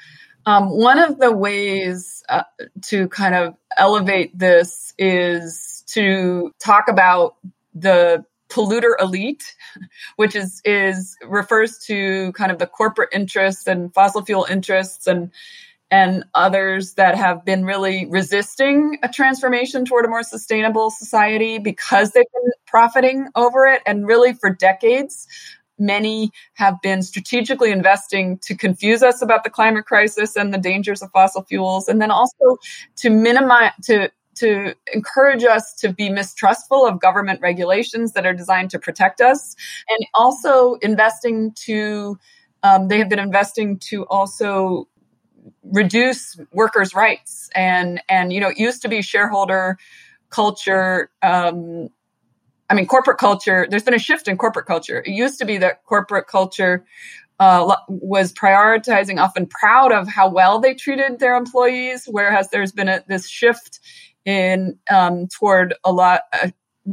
um, 0.48 0.70
one 0.70 0.98
of 0.98 1.20
the 1.20 1.32
ways 1.32 2.24
uh, 2.28 2.44
to 2.84 3.08
kind 3.10 3.36
of 3.36 3.56
elevate 3.78 4.38
this 4.38 4.94
is 4.98 5.73
to 5.88 6.52
talk 6.60 6.88
about 6.88 7.36
the 7.74 8.24
polluter 8.50 8.94
elite, 9.00 9.56
which 10.16 10.36
is 10.36 10.62
is 10.66 11.18
refers 11.26 11.78
to 11.80 12.32
kind 12.34 12.52
of 12.52 12.60
the 12.60 12.68
corporate 12.68 13.10
interests 13.12 13.68
and 13.68 13.94
fossil 13.94 14.24
fuel 14.24 14.46
interests 14.50 15.08
and 15.08 15.32
and 15.94 16.24
others 16.34 16.96
that 16.96 17.16
have 17.16 17.46
been 17.46 17.66
really 17.66 18.08
resisting 18.08 18.98
a 19.04 19.08
transformation 19.08 19.86
toward 19.86 20.06
a 20.06 20.08
more 20.08 20.24
sustainable 20.24 20.90
society 20.90 21.60
because 21.60 22.12
they've 22.12 22.26
been 22.34 22.52
profiting 22.66 23.28
over 23.36 23.68
it. 23.68 23.84
And 23.86 24.08
really 24.08 24.34
for 24.34 24.50
decades 24.50 25.28
many 25.78 26.32
have 26.54 26.82
been 26.82 27.04
strategically 27.04 27.72
investing 27.72 28.40
to 28.40 28.56
confuse 28.56 29.04
us 29.04 29.22
about 29.22 29.44
the 29.44 29.52
climate 29.52 29.86
crisis 29.86 30.36
and 30.36 30.52
the 30.52 30.58
dangers 30.58 31.04
of 31.04 31.12
fossil 31.12 31.44
fuels. 31.44 31.88
And 31.88 32.02
then 32.02 32.10
also 32.10 32.58
to 32.98 33.12
minimize 33.12 33.74
to 33.84 34.10
to 34.36 34.76
encourage 34.94 35.44
us 35.44 35.74
to 35.76 35.94
be 35.94 36.10
mistrustful 36.10 36.86
of 36.86 37.00
government 37.00 37.40
regulations 37.42 38.14
that 38.14 38.26
are 38.26 38.34
designed 38.34 38.72
to 38.72 38.80
protect 38.80 39.22
us, 39.22 39.56
and 39.90 40.08
also 40.14 40.76
investing 40.76 41.54
to, 41.66 42.18
um, 42.64 42.88
they 42.88 42.98
have 43.00 43.10
been 43.10 43.20
investing 43.20 43.80
to 43.80 44.06
also 44.06 44.88
reduce 45.64 46.38
workers' 46.52 46.94
rights. 46.96 47.50
And, 47.54 48.02
and, 48.08 48.32
you 48.32 48.40
know, 48.40 48.50
it 48.50 48.58
used 48.58 48.82
to 48.84 48.88
be 48.88 49.02
shareholder 49.02 49.78
culture. 50.30 51.10
Um, 51.22 51.90
I 52.70 52.76
mean, 52.76 52.88
corporate 52.88 53.18
culture, 53.18 53.68
there's 53.70 53.84
been 53.84 53.94
a 53.94 54.00
shift 54.00 54.28
in 54.28 54.38
corporate 54.38 54.66
culture. 54.66 55.00
It 55.06 55.12
used 55.12 55.38
to 55.40 55.46
be 55.46 55.58
that 55.60 55.84
corporate 55.84 56.28
culture 56.28 56.86
uh, 57.40 57.76
was 57.88 58.32
prioritizing, 58.32 59.22
often 59.22 59.48
proud 59.48 59.92
of 59.92 60.08
how 60.08 60.30
well 60.30 60.60
they 60.60 60.74
treated 60.74 61.20
their 61.20 61.36
employees, 61.36 62.08
whereas 62.10 62.50
there's 62.50 62.72
been 62.72 62.88
a, 62.88 63.04
this 63.08 63.28
shift 63.28 63.80
in 64.26 64.78
um, 64.90 65.28
toward 65.28 65.74
a 65.84 65.92
lot 65.92 66.22
uh, 66.34 66.50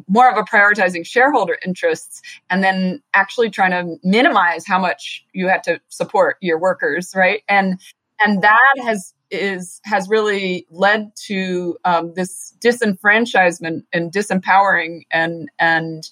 more 0.09 0.31
of 0.31 0.37
a 0.37 0.43
prioritizing 0.43 1.05
shareholder 1.05 1.59
interests 1.67 2.23
and 2.49 2.63
then 2.63 3.03
actually 3.13 3.51
trying 3.51 3.73
to 3.73 3.97
minimize 4.05 4.65
how 4.67 4.79
much 4.79 5.25
you 5.33 5.49
had 5.49 5.65
to 5.65 5.81
support 5.89 6.37
your 6.41 6.59
workers 6.59 7.13
right? 7.15 7.43
And 7.49 7.81
and 8.21 8.43
that 8.43 8.75
has 8.85 9.15
is 9.31 9.81
has 9.85 10.09
really 10.09 10.67
led 10.71 11.13
to 11.27 11.77
um, 11.85 12.13
this 12.15 12.55
disenfranchisement 12.61 13.85
and 13.93 14.13
disempowering 14.13 15.03
and 15.11 15.49
and 15.59 16.09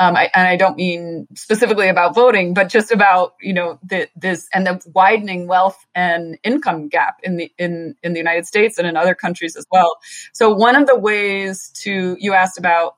um, 0.00 0.16
I, 0.16 0.30
and 0.34 0.48
I 0.48 0.56
don't 0.56 0.76
mean 0.76 1.28
specifically 1.34 1.88
about 1.88 2.14
voting, 2.14 2.54
but 2.54 2.70
just 2.70 2.90
about 2.90 3.34
you 3.42 3.52
know 3.52 3.78
the, 3.84 4.08
this 4.16 4.48
and 4.54 4.66
the 4.66 4.80
widening 4.94 5.46
wealth 5.46 5.78
and 5.94 6.38
income 6.42 6.88
gap 6.88 7.18
in 7.22 7.36
the 7.36 7.52
in 7.58 7.94
in 8.02 8.14
the 8.14 8.18
United 8.18 8.46
States 8.46 8.78
and 8.78 8.88
in 8.88 8.96
other 8.96 9.14
countries 9.14 9.56
as 9.56 9.66
well. 9.70 9.98
So 10.32 10.54
one 10.54 10.74
of 10.74 10.86
the 10.86 10.98
ways 10.98 11.70
to 11.82 12.16
you 12.18 12.32
asked 12.32 12.58
about 12.58 12.96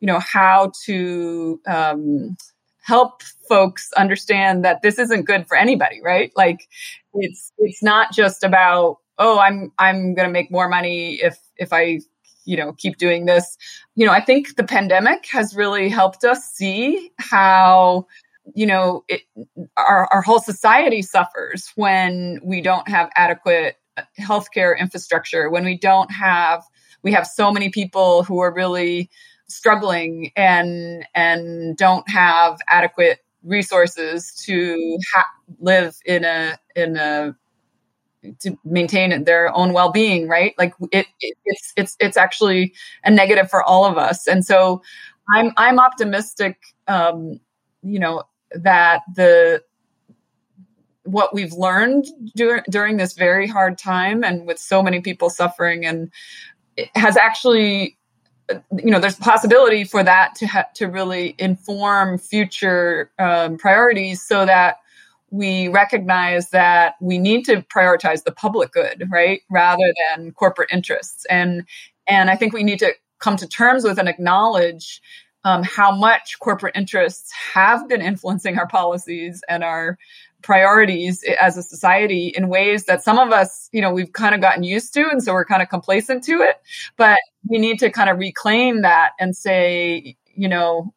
you 0.00 0.08
know 0.08 0.18
how 0.18 0.72
to 0.86 1.60
um, 1.68 2.36
help 2.82 3.22
folks 3.48 3.92
understand 3.92 4.64
that 4.64 4.82
this 4.82 4.98
isn't 4.98 5.26
good 5.26 5.46
for 5.46 5.56
anybody, 5.56 6.00
right? 6.02 6.32
Like 6.36 6.68
it's 7.14 7.52
it's 7.58 7.80
not 7.80 8.12
just 8.12 8.42
about 8.42 8.96
oh 9.18 9.38
I'm 9.38 9.70
I'm 9.78 10.14
going 10.14 10.26
to 10.26 10.32
make 10.32 10.50
more 10.50 10.68
money 10.68 11.14
if 11.22 11.38
if 11.56 11.72
I 11.72 12.00
you 12.44 12.56
know 12.56 12.72
keep 12.72 12.96
doing 12.96 13.26
this. 13.26 13.56
You 13.94 14.06
know 14.06 14.12
i 14.12 14.20
think 14.20 14.56
the 14.56 14.64
pandemic 14.64 15.26
has 15.30 15.54
really 15.54 15.88
helped 15.88 16.24
us 16.24 16.44
see 16.44 17.10
how 17.18 18.06
you 18.54 18.66
know 18.66 19.04
it, 19.08 19.22
our, 19.76 20.08
our 20.12 20.22
whole 20.22 20.40
society 20.40 21.02
suffers 21.02 21.70
when 21.76 22.40
we 22.42 22.60
don't 22.60 22.88
have 22.88 23.10
adequate 23.16 23.76
uh, 23.96 24.02
healthcare 24.18 24.78
infrastructure 24.78 25.50
when 25.50 25.64
we 25.64 25.76
don't 25.76 26.10
have 26.10 26.64
we 27.02 27.12
have 27.12 27.26
so 27.26 27.52
many 27.52 27.70
people 27.70 28.24
who 28.24 28.40
are 28.40 28.52
really 28.52 29.10
struggling 29.48 30.30
and 30.36 31.06
and 31.14 31.76
don't 31.76 32.08
have 32.08 32.58
adequate 32.68 33.18
resources 33.42 34.34
to 34.34 34.98
ha- 35.14 35.26
live 35.58 35.96
in 36.04 36.24
a 36.24 36.58
in 36.76 36.96
a 36.96 37.34
to 38.40 38.58
maintain 38.64 39.24
their 39.24 39.54
own 39.56 39.72
well-being 39.72 40.28
right? 40.28 40.54
Like 40.58 40.74
it, 40.92 41.06
it, 41.20 41.36
it's 41.44 41.72
it's 41.76 41.96
it's 42.00 42.16
actually 42.16 42.74
a 43.04 43.10
negative 43.10 43.50
for 43.50 43.62
all 43.62 43.84
of 43.84 43.96
us. 43.98 44.26
And 44.26 44.44
so 44.44 44.82
i'm 45.32 45.52
i'm 45.56 45.78
optimistic 45.78 46.58
um 46.88 47.40
you 47.82 47.98
know 47.98 48.22
that 48.52 49.02
the 49.14 49.62
what 51.04 51.34
we've 51.34 51.52
learned 51.52 52.06
dur- 52.36 52.64
during 52.70 52.96
this 52.96 53.14
very 53.14 53.46
hard 53.46 53.78
time 53.78 54.22
and 54.22 54.46
with 54.46 54.58
so 54.58 54.82
many 54.82 55.00
people 55.00 55.30
suffering 55.30 55.84
and 55.86 56.10
has 56.94 57.16
actually 57.16 57.96
you 58.76 58.90
know 58.90 58.98
there's 58.98 59.16
possibility 59.16 59.84
for 59.84 60.02
that 60.02 60.34
to 60.34 60.46
ha- 60.46 60.68
to 60.74 60.86
really 60.86 61.34
inform 61.38 62.18
future 62.18 63.10
um, 63.18 63.56
priorities 63.56 64.20
so 64.20 64.44
that 64.44 64.78
we 65.30 65.68
recognize 65.68 66.50
that 66.50 66.94
we 67.00 67.18
need 67.18 67.44
to 67.44 67.62
prioritize 67.62 68.24
the 68.24 68.32
public 68.32 68.72
good, 68.72 69.04
right, 69.10 69.42
rather 69.50 69.94
than 70.16 70.32
corporate 70.32 70.70
interests. 70.72 71.24
And 71.26 71.64
and 72.06 72.30
I 72.30 72.36
think 72.36 72.52
we 72.52 72.64
need 72.64 72.80
to 72.80 72.92
come 73.20 73.36
to 73.36 73.46
terms 73.46 73.84
with 73.84 73.98
and 73.98 74.08
acknowledge 74.08 75.00
um, 75.44 75.62
how 75.62 75.94
much 75.94 76.38
corporate 76.40 76.76
interests 76.76 77.32
have 77.54 77.88
been 77.88 78.02
influencing 78.02 78.58
our 78.58 78.66
policies 78.66 79.42
and 79.48 79.64
our 79.64 79.96
priorities 80.42 81.24
as 81.40 81.56
a 81.56 81.62
society 81.62 82.28
in 82.28 82.48
ways 82.48 82.84
that 82.84 83.02
some 83.02 83.18
of 83.18 83.30
us, 83.30 83.68
you 83.72 83.80
know, 83.80 83.92
we've 83.92 84.12
kind 84.12 84.34
of 84.34 84.40
gotten 84.40 84.62
used 84.62 84.92
to, 84.94 85.08
and 85.08 85.22
so 85.22 85.32
we're 85.32 85.44
kind 85.44 85.62
of 85.62 85.68
complacent 85.68 86.24
to 86.24 86.40
it. 86.40 86.56
But 86.96 87.18
we 87.48 87.58
need 87.58 87.78
to 87.80 87.90
kind 87.90 88.10
of 88.10 88.18
reclaim 88.18 88.82
that 88.82 89.12
and 89.18 89.36
say, 89.36 90.16
you 90.34 90.48
know, 90.48 90.92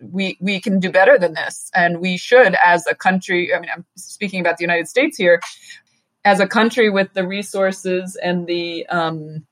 we 0.00 0.36
we 0.40 0.60
can 0.60 0.80
do 0.80 0.90
better 0.90 1.18
than 1.18 1.34
this. 1.34 1.70
And 1.74 2.00
we 2.00 2.16
should 2.16 2.56
as 2.64 2.86
a 2.86 2.94
country 2.94 3.54
i 3.54 3.60
mean 3.60 3.70
i'm 3.74 3.84
speaking 3.96 4.40
about 4.40 4.56
the 4.58 4.64
united 4.64 4.88
states 4.88 5.16
here 5.16 5.40
as 6.24 6.40
a 6.40 6.46
country 6.46 6.90
with 6.90 7.12
the 7.14 7.26
resources 7.26 8.16
and 8.22 8.46
the 8.46 8.86
um, 8.86 9.46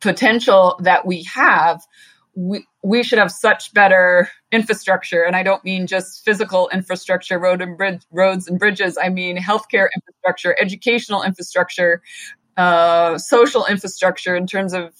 potential 0.00 0.78
that 0.82 1.06
we 1.06 1.24
have 1.24 1.82
we, 2.34 2.66
we 2.82 3.02
should 3.02 3.18
have 3.18 3.30
such 3.30 3.74
better 3.74 4.28
infrastructure. 4.50 5.22
And 5.22 5.36
i 5.36 5.42
don't 5.42 5.64
mean 5.64 5.86
just 5.86 6.24
physical 6.24 6.68
infrastructure 6.72 7.38
road 7.38 7.60
and 7.60 7.76
bridge, 7.76 8.02
roads 8.10 8.48
and 8.48 8.58
bridges. 8.58 8.98
I 9.00 9.08
mean 9.08 9.36
healthcare 9.36 9.88
infrastructure 9.94 10.56
educational 10.60 11.22
infrastructure 11.22 12.02
uh, 12.56 13.16
social 13.18 13.64
infrastructure 13.66 14.36
in 14.36 14.46
terms 14.46 14.74
of 14.74 14.92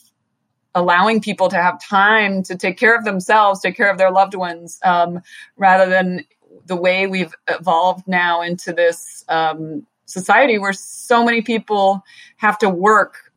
allowing 0.74 1.20
people 1.20 1.48
to 1.48 1.56
have 1.56 1.82
time 1.82 2.42
to 2.44 2.56
take 2.56 2.78
care 2.78 2.96
of 2.96 3.04
themselves, 3.04 3.60
take 3.60 3.76
care 3.76 3.90
of 3.90 3.98
their 3.98 4.10
loved 4.10 4.34
ones, 4.34 4.78
um, 4.84 5.20
rather 5.56 5.90
than 5.90 6.24
the 6.66 6.76
way 6.76 7.06
we've 7.06 7.34
evolved 7.48 8.06
now 8.06 8.42
into 8.42 8.72
this 8.72 9.24
um, 9.28 9.86
society 10.06 10.58
where 10.58 10.72
so 10.72 11.24
many 11.24 11.42
people 11.42 12.02
have 12.36 12.58
to 12.58 12.68
work 12.68 13.32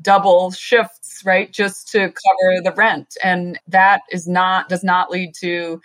double 0.00 0.50
shifts, 0.50 1.22
right, 1.24 1.52
just 1.52 1.88
to 1.88 1.98
cover 1.98 2.62
the 2.62 2.72
rent, 2.76 3.16
and 3.22 3.58
that 3.68 4.02
is 4.10 4.26
not 4.26 4.68
does 4.68 4.82
not 4.82 5.10
lead 5.10 5.34
to 5.34 5.80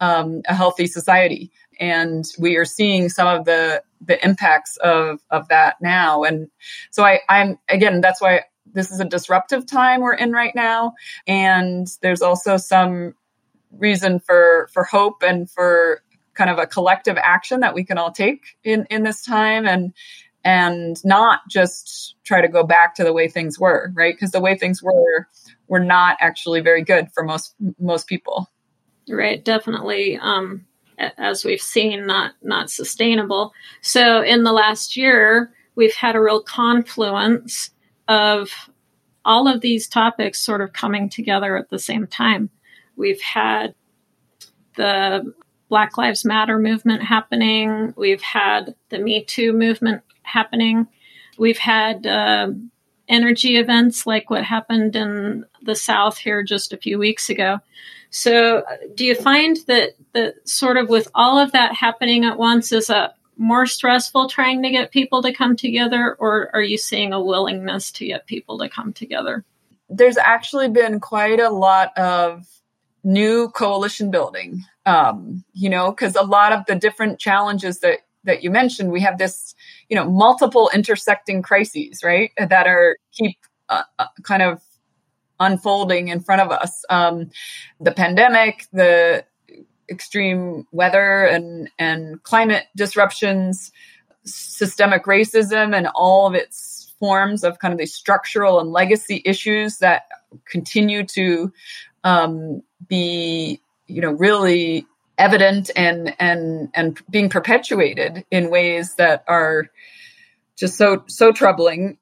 um, 0.00 0.42
a 0.48 0.54
healthy 0.54 0.86
society. 0.86 1.50
And 1.80 2.24
we 2.38 2.56
are 2.56 2.64
seeing 2.64 3.08
some 3.08 3.26
of 3.26 3.44
the 3.44 3.82
the 4.04 4.24
impacts 4.24 4.76
of 4.78 5.20
of 5.30 5.48
that 5.48 5.76
now. 5.80 6.22
And 6.22 6.48
so 6.90 7.04
I, 7.04 7.20
I'm 7.28 7.58
again, 7.68 8.00
that's 8.00 8.20
why 8.20 8.42
this 8.72 8.90
is 8.90 9.00
a 9.00 9.04
disruptive 9.04 9.66
time 9.66 10.00
we're 10.00 10.14
in 10.14 10.32
right 10.32 10.54
now, 10.54 10.94
and 11.26 11.86
there's 12.00 12.22
also 12.22 12.56
some 12.56 13.14
reason 13.72 14.20
for 14.20 14.68
for 14.72 14.84
hope 14.84 15.22
and 15.22 15.50
for 15.50 16.02
kind 16.34 16.50
of 16.50 16.58
a 16.58 16.66
collective 16.66 17.16
action 17.18 17.60
that 17.60 17.74
we 17.74 17.84
can 17.84 17.98
all 17.98 18.10
take 18.10 18.56
in 18.64 18.86
in 18.90 19.02
this 19.02 19.24
time 19.24 19.66
and 19.66 19.92
and 20.44 21.04
not 21.04 21.40
just 21.48 22.16
try 22.24 22.40
to 22.40 22.48
go 22.48 22.64
back 22.64 22.94
to 22.94 23.04
the 23.04 23.12
way 23.12 23.28
things 23.28 23.58
were 23.58 23.92
right? 23.94 24.14
Because 24.14 24.32
the 24.32 24.40
way 24.40 24.56
things 24.56 24.82
were 24.82 25.28
were 25.68 25.80
not 25.80 26.16
actually 26.20 26.60
very 26.60 26.82
good 26.82 27.08
for 27.12 27.22
most 27.22 27.54
most 27.78 28.06
people. 28.06 28.50
Right. 29.08 29.44
Definitely 29.44 30.18
um 30.18 30.64
as 31.18 31.44
we've 31.44 31.60
seen 31.60 32.06
not 32.06 32.32
not 32.42 32.70
sustainable. 32.70 33.52
So 33.80 34.22
in 34.22 34.44
the 34.44 34.52
last 34.52 34.96
year 34.96 35.52
we've 35.74 35.94
had 35.94 36.16
a 36.16 36.20
real 36.20 36.42
confluence 36.42 37.70
of 38.08 38.50
all 39.24 39.46
of 39.46 39.60
these 39.60 39.88
topics 39.88 40.40
sort 40.40 40.60
of 40.60 40.72
coming 40.72 41.08
together 41.08 41.56
at 41.56 41.70
the 41.70 41.78
same 41.78 42.06
time 42.06 42.50
we've 42.96 43.20
had 43.20 43.74
the 44.76 45.34
Black 45.68 45.96
Lives 45.96 46.24
Matter 46.24 46.58
movement 46.58 47.02
happening. 47.02 47.94
We've 47.96 48.22
had 48.22 48.74
the 48.90 48.98
Me 48.98 49.24
Too 49.24 49.52
movement 49.52 50.02
happening. 50.22 50.86
We've 51.38 51.58
had 51.58 52.06
uh, 52.06 52.50
energy 53.08 53.56
events 53.56 54.06
like 54.06 54.30
what 54.30 54.44
happened 54.44 54.96
in 54.96 55.44
the 55.62 55.74
South 55.74 56.18
here 56.18 56.42
just 56.42 56.72
a 56.72 56.76
few 56.76 56.98
weeks 56.98 57.30
ago. 57.30 57.58
So, 58.10 58.62
do 58.94 59.06
you 59.06 59.14
find 59.14 59.56
that 59.66 59.92
that 60.12 60.46
sort 60.46 60.76
of 60.76 60.90
with 60.90 61.08
all 61.14 61.38
of 61.38 61.52
that 61.52 61.74
happening 61.74 62.24
at 62.24 62.36
once 62.36 62.70
is 62.72 62.90
a 62.90 63.14
more 63.42 63.66
stressful 63.66 64.28
trying 64.28 64.62
to 64.62 64.70
get 64.70 64.92
people 64.92 65.20
to 65.22 65.32
come 65.32 65.56
together, 65.56 66.16
or 66.18 66.50
are 66.54 66.62
you 66.62 66.78
seeing 66.78 67.12
a 67.12 67.20
willingness 67.20 67.90
to 67.92 68.06
get 68.06 68.26
people 68.26 68.56
to 68.58 68.68
come 68.68 68.92
together? 68.92 69.44
There's 69.90 70.16
actually 70.16 70.68
been 70.68 71.00
quite 71.00 71.40
a 71.40 71.50
lot 71.50 71.96
of 71.98 72.46
new 73.04 73.50
coalition 73.50 74.10
building. 74.10 74.64
Um, 74.86 75.44
you 75.52 75.68
know, 75.68 75.90
because 75.90 76.16
a 76.16 76.22
lot 76.22 76.52
of 76.52 76.64
the 76.66 76.74
different 76.74 77.18
challenges 77.18 77.80
that 77.80 78.00
that 78.24 78.42
you 78.44 78.50
mentioned, 78.50 78.92
we 78.92 79.00
have 79.00 79.18
this, 79.18 79.54
you 79.88 79.96
know, 79.96 80.08
multiple 80.08 80.70
intersecting 80.72 81.42
crises, 81.42 82.02
right, 82.04 82.30
that 82.38 82.66
are 82.66 82.96
keep 83.12 83.36
uh, 83.68 83.82
uh, 83.98 84.06
kind 84.22 84.42
of 84.42 84.62
unfolding 85.40 86.08
in 86.08 86.20
front 86.20 86.40
of 86.40 86.50
us. 86.50 86.84
Um, 86.88 87.30
the 87.80 87.90
pandemic, 87.90 88.66
the 88.72 89.24
extreme 89.92 90.66
weather 90.72 91.24
and 91.24 91.70
and 91.78 92.22
climate 92.22 92.64
disruptions, 92.74 93.70
systemic 94.24 95.04
racism, 95.04 95.76
and 95.76 95.88
all 95.94 96.26
of 96.26 96.34
its 96.34 96.92
forms 96.98 97.44
of 97.44 97.58
kind 97.58 97.72
of 97.72 97.78
these 97.78 97.94
structural 97.94 98.60
and 98.60 98.70
legacy 98.70 99.22
issues 99.24 99.78
that 99.78 100.02
continue 100.46 101.04
to 101.04 101.52
um, 102.04 102.62
be 102.88 103.60
you 103.86 104.00
know 104.00 104.12
really 104.12 104.86
evident 105.18 105.70
and 105.76 106.14
and 106.18 106.70
and 106.74 107.00
being 107.10 107.28
perpetuated 107.28 108.24
in 108.30 108.50
ways 108.50 108.94
that 108.94 109.24
are 109.28 109.70
just 110.56 110.76
so 110.76 111.04
so 111.06 111.32
troubling. 111.32 111.98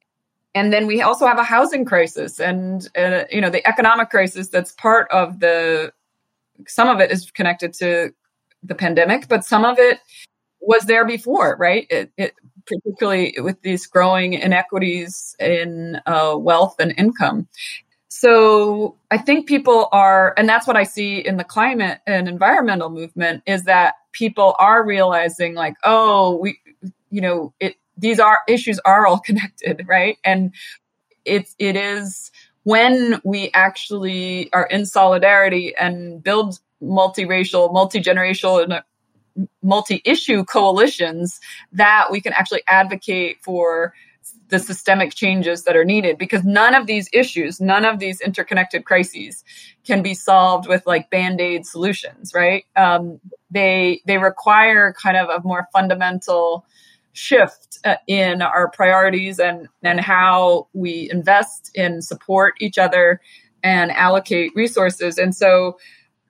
And 0.55 0.73
then 0.73 0.89
we 0.89 1.01
also 1.01 1.27
have 1.27 1.39
a 1.39 1.45
housing 1.45 1.85
crisis 1.85 2.41
and 2.41 2.87
uh, 2.97 3.25
you 3.31 3.41
know 3.41 3.51
the 3.51 3.67
economic 3.67 4.11
crisis 4.11 4.49
that's 4.49 4.73
part 4.73 5.09
of 5.11 5.41
the 5.41 5.93
some 6.69 6.89
of 6.89 7.01
it 7.01 7.11
is 7.11 7.31
connected 7.31 7.73
to 7.73 8.13
the 8.63 8.75
pandemic 8.75 9.29
but 9.29 9.45
some 9.45 9.65
of 9.65 9.79
it 9.79 9.99
was 10.61 10.85
there 10.85 11.07
before 11.07 11.57
right 11.59 11.87
it, 11.91 12.11
it 12.17 12.35
particularly 12.67 13.35
with 13.39 13.61
these 13.63 13.87
growing 13.87 14.35
inequities 14.35 15.35
in 15.41 16.01
uh, 16.07 16.35
wealth 16.37 16.77
and 16.79 16.95
income 16.99 17.49
so 18.21 18.97
I 19.13 19.19
think 19.19 19.47
people 19.47 19.89
are, 19.93 20.35
and 20.37 20.49
that's 20.49 20.67
what 20.67 20.77
I 20.77 20.83
see 20.83 21.19
in 21.19 21.37
the 21.37 21.45
climate 21.45 22.01
and 22.07 22.29
environmental 22.29 22.91
movement 22.91 23.45
is 23.47 23.63
that 23.65 23.95
people 24.13 24.57
are 24.59 24.85
realizing 24.85 25.55
like, 25.55 25.77
oh, 25.85 26.37
we, 26.37 26.59
you 27.11 27.21
know, 27.21 27.55
it, 27.61 27.77
these 27.97 28.19
are 28.19 28.41
issues 28.49 28.81
are 28.81 29.07
all 29.07 29.21
connected, 29.25 29.87
right? 29.87 30.19
And 30.25 30.53
it's, 31.25 31.55
it 31.59 31.77
is 31.77 32.33
when 32.65 33.21
we 33.25 33.51
actually 33.55 34.53
are 34.53 34.67
in 34.67 34.87
solidarity 34.87 35.75
and 35.77 36.23
build 36.23 36.59
multiracial, 36.83 37.73
multi-generational 37.73 38.63
and 38.63 38.83
multi-issue 39.63 40.45
coalitions 40.45 41.41
that 41.73 42.09
we 42.11 42.21
can 42.21 42.33
actually 42.33 42.63
advocate 42.67 43.39
for 43.43 43.95
the 44.49 44.59
systemic 44.59 45.15
changes 45.15 45.63
that 45.65 45.77
are 45.77 45.85
needed 45.85 46.19
because 46.19 46.45
none 46.45 46.75
of 46.75 46.87
these 46.87 47.09
issues, 47.13 47.61
none 47.61 47.85
of 47.85 47.99
these 48.01 48.21
interconnected 48.21 48.85
crises 48.85 49.45
can 49.85 50.03
be 50.03 50.13
solved 50.13 50.69
with 50.69 50.85
like 50.87 51.09
band-aid 51.11 51.65
solutions, 51.65 52.33
right? 52.35 52.65
Um, 52.77 53.21
they 53.51 54.03
they 54.07 54.19
require 54.19 54.93
kind 54.93 55.17
of 55.17 55.29
a 55.29 55.41
more 55.47 55.69
fundamental 55.73 56.67
shift 57.13 57.79
uh, 57.85 57.97
in 58.07 58.43
our 58.43 58.71
priorities 58.71 59.39
and 59.39 59.69
and 59.83 60.01
how 60.01 60.69
we 60.73 61.09
invest 61.11 61.71
in 61.75 62.03
support 62.03 62.55
each 62.61 62.79
other 62.79 63.21
and 63.63 63.91
allocate 63.93 64.53
resources. 64.55 65.19
And 65.19 65.35
so 65.35 65.79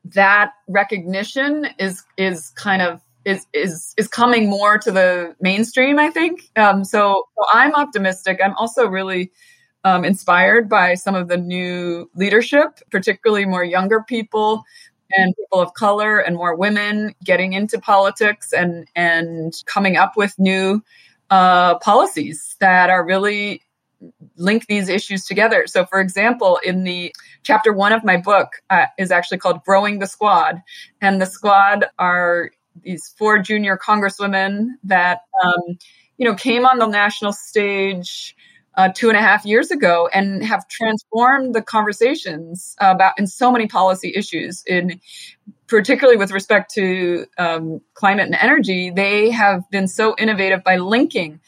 that 0.05 0.53
recognition 0.69 1.69
is 1.79 2.03
is 2.16 2.51
kind 2.51 2.83
of 2.83 3.01
is 3.25 3.47
is 3.53 3.95
is 3.97 4.09
coming 4.09 4.49
more 4.49 4.79
to 4.79 4.90
the 4.90 5.35
mainstream. 5.40 5.99
I 5.99 6.11
think 6.11 6.51
um, 6.57 6.85
so. 6.85 7.25
so 7.37 7.45
I'm 7.53 7.75
optimistic. 7.75 8.40
I'm 8.43 8.55
also 8.55 8.87
really 8.87 9.31
um, 9.85 10.05
inspired 10.05 10.69
by 10.69 10.95
some 10.95 11.14
of 11.14 11.29
the 11.29 11.37
new 11.37 12.11
leadership, 12.14 12.81
particularly 12.90 13.47
more 13.47 13.64
younger 13.64 14.03
people 14.03 14.64
and 15.16 15.35
people 15.37 15.61
of 15.61 15.75
color 15.75 16.18
and 16.18 16.37
more 16.37 16.55
women 16.55 17.14
getting 17.25 17.53
into 17.53 17.79
politics 17.79 18.53
and 18.53 18.88
and 18.94 19.55
coming 19.66 19.96
up 19.96 20.16
with 20.16 20.38
new 20.38 20.83
uh, 21.31 21.79
policies 21.79 22.57
that 22.61 22.90
are 22.90 23.05
really 23.05 23.62
link 24.37 24.66
these 24.66 24.88
issues 24.88 25.27
together. 25.27 25.66
So, 25.66 25.85
for 25.85 26.01
example, 26.01 26.59
in 26.64 26.85
the 26.85 27.14
chapter 27.42 27.73
one 27.73 27.92
of 27.92 28.05
my 28.05 28.16
book 28.16 28.49
uh, 28.70 28.87
is 28.99 29.11
actually 29.11 29.38
called 29.38 29.62
"Growing 29.64 29.99
the 29.99 30.07
Squad," 30.07 30.62
and 31.01 31.20
the 31.20 31.27
squad 31.27 31.87
are 31.99 32.51
these 32.83 33.14
four 33.18 33.38
junior 33.38 33.77
congresswomen 33.77 34.68
that 34.85 35.20
um, 35.44 35.79
you 36.18 36.25
know 36.27 36.35
came 36.35 36.64
on 36.64 36.79
the 36.79 36.87
national 36.87 37.33
stage 37.33 38.35
uh, 38.81 38.88
two 38.95 39.09
and 39.09 39.19
a 39.19 39.21
half 39.21 39.45
years 39.45 39.71
ago 39.71 40.09
and 40.11 40.43
have 40.43 40.66
transformed 40.69 41.55
the 41.55 41.61
conversations 41.61 42.75
about 42.81 43.19
in 43.19 43.27
so 43.27 43.53
many 43.53 43.66
policy 43.66 44.11
issues 44.16 44.64
in 44.66 44.99
particularly 45.66 46.16
with 46.16 46.31
respect 46.31 46.73
to 46.73 47.27
um, 47.37 47.83
climate 47.93 48.25
and 48.25 48.35
energy 48.37 48.88
they 48.88 49.31
have 49.31 49.69
been 49.71 49.87
so 49.87 50.14
innovative 50.16 50.64
by 50.64 50.77
linking 50.77 51.38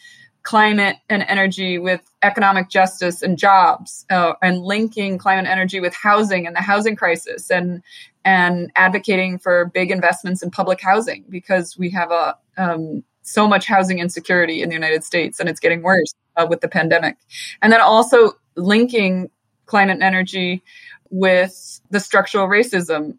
climate 0.42 0.96
and 1.08 1.22
energy 1.22 1.78
with 1.78 2.02
economic 2.22 2.68
justice 2.68 3.22
and 3.22 3.38
jobs 3.38 4.04
uh, 4.10 4.34
and 4.42 4.60
linking 4.60 5.16
climate 5.16 5.46
energy 5.48 5.80
with 5.80 5.94
housing 5.94 6.46
and 6.46 6.54
the 6.54 6.60
housing 6.60 6.96
crisis 6.96 7.50
and 7.50 7.82
and 8.26 8.70
advocating 8.76 9.38
for 9.38 9.64
big 9.72 9.90
investments 9.90 10.42
in 10.42 10.50
public 10.50 10.82
housing 10.82 11.24
because 11.30 11.78
we 11.78 11.88
have 11.88 12.10
a 12.10 12.36
um, 12.58 13.02
so 13.22 13.46
much 13.48 13.66
housing 13.66 13.98
insecurity 13.98 14.62
in 14.62 14.68
the 14.68 14.74
United 14.74 15.04
States 15.04 15.40
and 15.40 15.48
it's 15.48 15.60
getting 15.60 15.82
worse 15.82 16.14
uh, 16.36 16.46
with 16.48 16.60
the 16.60 16.68
pandemic 16.68 17.16
and 17.60 17.72
then 17.72 17.80
also 17.80 18.32
linking 18.56 19.30
climate 19.66 19.94
and 19.94 20.02
energy 20.02 20.62
with 21.10 21.80
the 21.90 22.00
structural 22.00 22.48
racism 22.48 23.16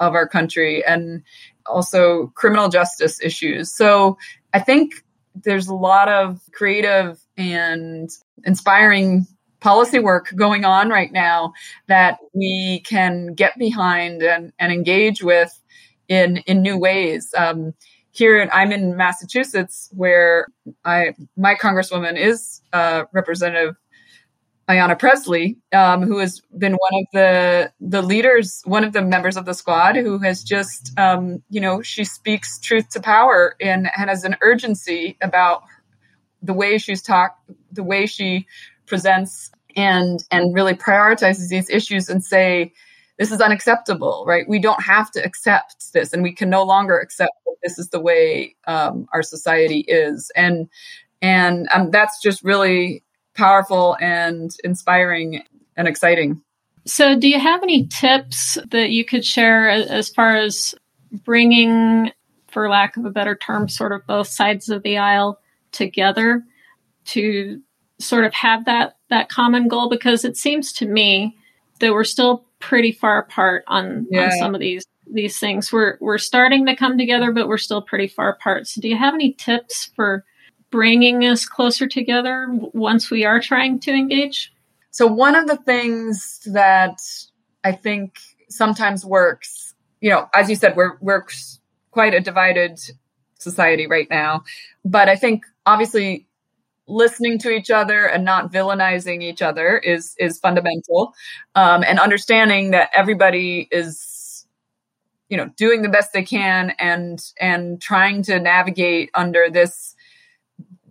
of 0.00 0.14
our 0.14 0.26
country 0.26 0.84
and 0.84 1.22
also 1.66 2.28
criminal 2.34 2.68
justice 2.68 3.20
issues 3.22 3.72
so 3.72 4.16
I 4.52 4.60
think 4.60 5.04
there's 5.44 5.68
a 5.68 5.74
lot 5.74 6.08
of 6.08 6.40
creative 6.52 7.20
and 7.36 8.08
inspiring 8.44 9.26
policy 9.60 9.98
work 9.98 10.32
going 10.34 10.64
on 10.64 10.90
right 10.90 11.12
now 11.12 11.52
that 11.88 12.18
we 12.34 12.82
can 12.86 13.34
get 13.34 13.58
behind 13.58 14.22
and, 14.22 14.52
and 14.58 14.72
engage 14.72 15.22
with 15.22 15.52
in 16.08 16.38
in 16.46 16.62
new 16.62 16.78
ways. 16.78 17.34
Um, 17.36 17.74
here, 18.16 18.48
I'm 18.52 18.72
in 18.72 18.96
Massachusetts, 18.96 19.90
where 19.92 20.46
I 20.84 21.14
my 21.36 21.54
congresswoman 21.54 22.18
is 22.18 22.62
uh, 22.72 23.04
Representative 23.12 23.76
Ayanna 24.68 24.98
Pressley, 24.98 25.58
um, 25.72 26.02
who 26.02 26.18
has 26.18 26.40
been 26.56 26.72
one 26.72 27.02
of 27.02 27.06
the 27.12 27.72
the 27.80 28.02
leaders, 28.02 28.62
one 28.64 28.84
of 28.84 28.92
the 28.92 29.02
members 29.02 29.36
of 29.36 29.44
the 29.44 29.54
squad, 29.54 29.96
who 29.96 30.18
has 30.18 30.42
just, 30.42 30.98
um, 30.98 31.42
you 31.50 31.60
know, 31.60 31.82
she 31.82 32.04
speaks 32.04 32.58
truth 32.58 32.88
to 32.90 33.00
power 33.00 33.54
and, 33.60 33.88
and 33.96 34.10
has 34.10 34.24
an 34.24 34.36
urgency 34.40 35.16
about 35.22 35.62
the 36.42 36.52
way 36.52 36.78
she's 36.78 37.02
talked, 37.02 37.48
the 37.70 37.84
way 37.84 38.06
she 38.06 38.46
presents 38.86 39.50
and 39.76 40.24
and 40.30 40.54
really 40.54 40.74
prioritizes 40.74 41.48
these 41.48 41.70
issues 41.70 42.08
and 42.08 42.24
say 42.24 42.72
this 43.18 43.32
is 43.32 43.40
unacceptable 43.40 44.24
right? 44.26 44.48
We 44.48 44.58
don't 44.58 44.82
have 44.82 45.10
to 45.12 45.24
accept 45.24 45.92
this 45.92 46.12
and 46.12 46.22
we 46.22 46.32
can 46.32 46.50
no 46.50 46.62
longer 46.62 46.98
accept 46.98 47.32
that 47.46 47.56
this 47.62 47.78
is 47.78 47.88
the 47.88 48.00
way 48.00 48.54
um, 48.66 49.08
our 49.12 49.22
society 49.22 49.80
is. 49.80 50.30
And 50.36 50.68
and 51.22 51.68
um, 51.72 51.90
that's 51.90 52.20
just 52.20 52.44
really 52.44 53.02
powerful 53.34 53.96
and 54.00 54.54
inspiring 54.64 55.42
and 55.76 55.88
exciting. 55.88 56.42
So 56.86 57.18
do 57.18 57.28
you 57.28 57.40
have 57.40 57.62
any 57.62 57.86
tips 57.86 58.58
that 58.70 58.90
you 58.90 59.04
could 59.04 59.24
share 59.24 59.68
as 59.68 60.08
far 60.08 60.36
as 60.36 60.74
bringing 61.12 62.12
for 62.48 62.68
lack 62.68 62.96
of 62.96 63.04
a 63.04 63.10
better 63.10 63.34
term 63.34 63.68
sort 63.68 63.92
of 63.92 64.06
both 64.06 64.28
sides 64.28 64.68
of 64.68 64.82
the 64.82 64.98
aisle 64.98 65.40
together 65.72 66.44
to 67.06 67.60
sort 67.98 68.24
of 68.24 68.32
have 68.34 68.66
that 68.66 68.96
that 69.10 69.28
common 69.28 69.68
goal? 69.68 69.88
Because 69.88 70.24
it 70.24 70.36
seems 70.36 70.72
to 70.74 70.86
me 70.86 71.36
that 71.80 71.92
we're 71.92 72.04
still 72.04 72.45
pretty 72.58 72.92
far 72.92 73.18
apart 73.18 73.64
on, 73.66 74.06
yeah. 74.10 74.24
on 74.24 74.30
some 74.32 74.54
of 74.54 74.60
these 74.60 74.86
these 75.12 75.38
things. 75.38 75.72
We're 75.72 75.98
we're 76.00 76.18
starting 76.18 76.66
to 76.66 76.76
come 76.76 76.98
together, 76.98 77.32
but 77.32 77.48
we're 77.48 77.58
still 77.58 77.82
pretty 77.82 78.08
far 78.08 78.30
apart. 78.30 78.66
So, 78.66 78.80
do 78.80 78.88
you 78.88 78.96
have 78.96 79.14
any 79.14 79.32
tips 79.32 79.90
for 79.94 80.24
bringing 80.70 81.24
us 81.24 81.46
closer 81.46 81.86
together 81.86 82.48
once 82.50 83.10
we 83.10 83.24
are 83.24 83.40
trying 83.40 83.78
to 83.80 83.92
engage? 83.92 84.52
So, 84.90 85.06
one 85.06 85.34
of 85.34 85.46
the 85.46 85.56
things 85.56 86.40
that 86.46 86.98
I 87.64 87.72
think 87.72 88.18
sometimes 88.48 89.04
works, 89.04 89.74
you 90.00 90.10
know, 90.10 90.28
as 90.34 90.50
you 90.50 90.56
said, 90.56 90.76
we're 90.76 90.96
we're 91.00 91.24
quite 91.90 92.14
a 92.14 92.20
divided 92.20 92.80
society 93.38 93.86
right 93.86 94.08
now, 94.10 94.42
but 94.84 95.08
I 95.08 95.16
think 95.16 95.44
obviously 95.66 96.26
listening 96.88 97.38
to 97.40 97.50
each 97.50 97.70
other 97.70 98.06
and 98.06 98.24
not 98.24 98.52
villainizing 98.52 99.22
each 99.22 99.42
other 99.42 99.78
is 99.78 100.14
is 100.18 100.38
fundamental. 100.38 101.14
Um, 101.54 101.84
and 101.86 101.98
understanding 101.98 102.70
that 102.72 102.90
everybody 102.94 103.68
is 103.70 104.46
you 105.28 105.36
know 105.36 105.46
doing 105.56 105.82
the 105.82 105.88
best 105.88 106.12
they 106.12 106.22
can 106.22 106.72
and 106.78 107.20
and 107.40 107.80
trying 107.80 108.22
to 108.22 108.38
navigate 108.38 109.10
under 109.14 109.48
this 109.50 109.94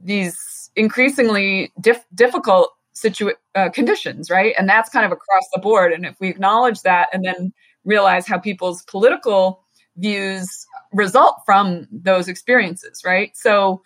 these 0.04 0.70
increasingly 0.76 1.72
dif- 1.80 2.06
difficult 2.14 2.72
situ- 2.94 3.34
uh, 3.56 3.70
conditions 3.70 4.30
right? 4.30 4.54
And 4.58 4.68
that's 4.68 4.90
kind 4.90 5.06
of 5.06 5.12
across 5.12 5.44
the 5.54 5.62
board. 5.62 5.94
And 5.94 6.06
if 6.06 6.20
we 6.20 6.30
acknowledge 6.30 6.82
that 6.82 7.10
and 7.14 7.24
then 7.24 7.54
realize 7.86 8.28
how 8.28 8.38
people's 8.38 8.84
political 8.84 9.64
views 9.98 10.68
result 10.92 11.38
from 11.46 11.88
those 11.92 12.28
experiences 12.28 13.04
right? 13.06 13.36
So 13.36 13.82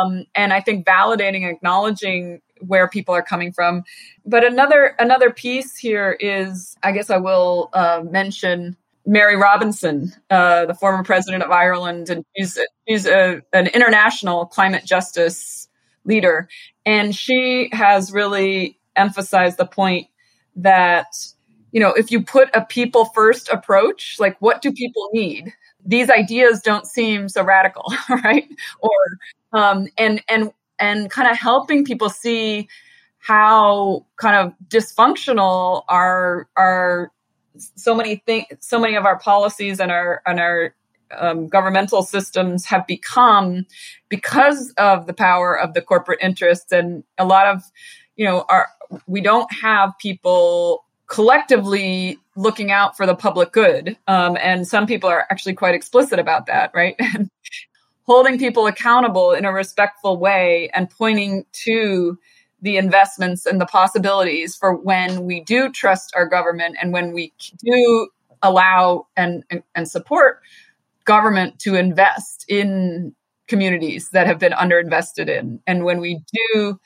um, 0.00 0.24
and 0.34 0.52
I 0.52 0.60
think 0.60 0.86
validating, 0.86 1.50
acknowledging 1.50 2.40
where 2.60 2.88
people 2.88 3.14
are 3.14 3.22
coming 3.22 3.52
from. 3.52 3.84
But 4.24 4.44
another 4.44 4.94
another 4.98 5.30
piece 5.30 5.76
here 5.76 6.16
is, 6.18 6.76
I 6.82 6.92
guess 6.92 7.10
I 7.10 7.18
will 7.18 7.70
uh, 7.72 8.02
mention 8.08 8.76
Mary 9.04 9.36
Robinson, 9.36 10.12
uh, 10.30 10.66
the 10.66 10.74
former 10.74 11.02
president 11.02 11.42
of 11.42 11.50
Ireland, 11.50 12.08
and 12.08 12.24
she's 12.36 12.58
she's 12.88 13.06
a, 13.06 13.42
an 13.52 13.66
international 13.68 14.46
climate 14.46 14.84
justice 14.84 15.68
leader, 16.04 16.48
and 16.86 17.14
she 17.14 17.68
has 17.72 18.12
really 18.12 18.78
emphasized 18.94 19.56
the 19.56 19.66
point 19.66 20.08
that 20.56 21.06
you 21.72 21.80
know 21.80 21.92
if 21.92 22.10
you 22.10 22.22
put 22.22 22.48
a 22.54 22.64
people 22.64 23.06
first 23.06 23.48
approach, 23.48 24.16
like 24.18 24.36
what 24.40 24.62
do 24.62 24.72
people 24.72 25.08
need? 25.12 25.52
These 25.84 26.10
ideas 26.10 26.60
don't 26.62 26.86
seem 26.86 27.28
so 27.28 27.42
radical, 27.42 27.92
right? 28.08 28.48
Or 28.78 28.90
um, 29.52 29.88
and 29.98 30.22
and 30.28 30.52
and 30.78 31.10
kind 31.10 31.30
of 31.30 31.36
helping 31.36 31.84
people 31.84 32.08
see 32.08 32.68
how 33.18 34.04
kind 34.16 34.36
of 34.36 34.54
dysfunctional 34.68 35.84
our 35.88 36.48
our 36.56 37.10
so 37.56 37.94
many 37.94 38.16
things 38.26 38.46
so 38.60 38.78
many 38.78 38.94
of 38.94 39.04
our 39.04 39.18
policies 39.18 39.80
and 39.80 39.92
our 39.92 40.22
and 40.26 40.40
our 40.40 40.74
um, 41.18 41.46
governmental 41.46 42.02
systems 42.02 42.64
have 42.66 42.86
become 42.86 43.66
because 44.08 44.72
of 44.78 45.06
the 45.06 45.12
power 45.12 45.58
of 45.58 45.74
the 45.74 45.82
corporate 45.82 46.18
interests 46.22 46.72
and 46.72 47.04
a 47.18 47.24
lot 47.24 47.46
of 47.46 47.62
you 48.16 48.24
know 48.24 48.44
our 48.48 48.68
we 49.06 49.20
don't 49.20 49.50
have 49.62 49.92
people 50.00 50.84
collectively 51.12 52.18
looking 52.36 52.70
out 52.70 52.96
for 52.96 53.04
the 53.04 53.14
public 53.14 53.52
good 53.52 53.98
um, 54.06 54.34
and 54.40 54.66
some 54.66 54.86
people 54.86 55.10
are 55.10 55.26
actually 55.28 55.52
quite 55.52 55.74
explicit 55.74 56.18
about 56.18 56.46
that 56.46 56.70
right 56.72 56.98
holding 58.04 58.38
people 58.38 58.66
accountable 58.66 59.32
in 59.32 59.44
a 59.44 59.52
respectful 59.52 60.16
way 60.16 60.70
and 60.72 60.88
pointing 60.88 61.44
to 61.52 62.18
the 62.62 62.78
investments 62.78 63.44
and 63.44 63.60
the 63.60 63.66
possibilities 63.66 64.56
for 64.56 64.74
when 64.74 65.24
we 65.24 65.42
do 65.42 65.70
trust 65.70 66.14
our 66.16 66.26
government 66.26 66.76
and 66.80 66.94
when 66.94 67.12
we 67.12 67.30
do 67.62 68.08
allow 68.40 69.06
and, 69.14 69.44
and, 69.50 69.62
and 69.74 69.88
support 69.88 70.40
government 71.04 71.58
to 71.58 71.74
invest 71.74 72.46
in 72.48 73.14
communities 73.48 74.08
that 74.10 74.26
have 74.26 74.38
been 74.38 74.52
underinvested 74.52 75.28
in. 75.28 75.60
And 75.66 75.84
when 75.84 76.00
we 76.00 76.22
do, 76.54 76.80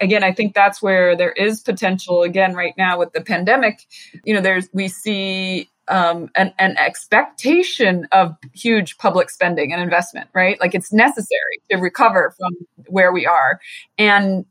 again, 0.00 0.24
I 0.24 0.32
think 0.32 0.54
that's 0.54 0.82
where 0.82 1.16
there 1.16 1.32
is 1.32 1.60
potential 1.60 2.22
again 2.22 2.54
right 2.54 2.74
now 2.76 2.98
with 2.98 3.12
the 3.12 3.20
pandemic. 3.20 3.86
You 4.24 4.34
know, 4.34 4.40
there's, 4.40 4.68
we 4.72 4.88
see 4.88 5.68
um, 5.88 6.30
an, 6.36 6.54
an 6.58 6.76
expectation 6.78 8.06
of 8.12 8.36
huge 8.52 8.98
public 8.98 9.30
spending 9.30 9.72
and 9.72 9.82
investment, 9.82 10.28
right? 10.32 10.60
Like 10.60 10.74
it's 10.74 10.92
necessary 10.92 11.60
to 11.70 11.76
recover 11.78 12.34
from 12.38 12.52
where 12.88 13.12
we 13.12 13.26
are. 13.26 13.60
And 13.98 14.46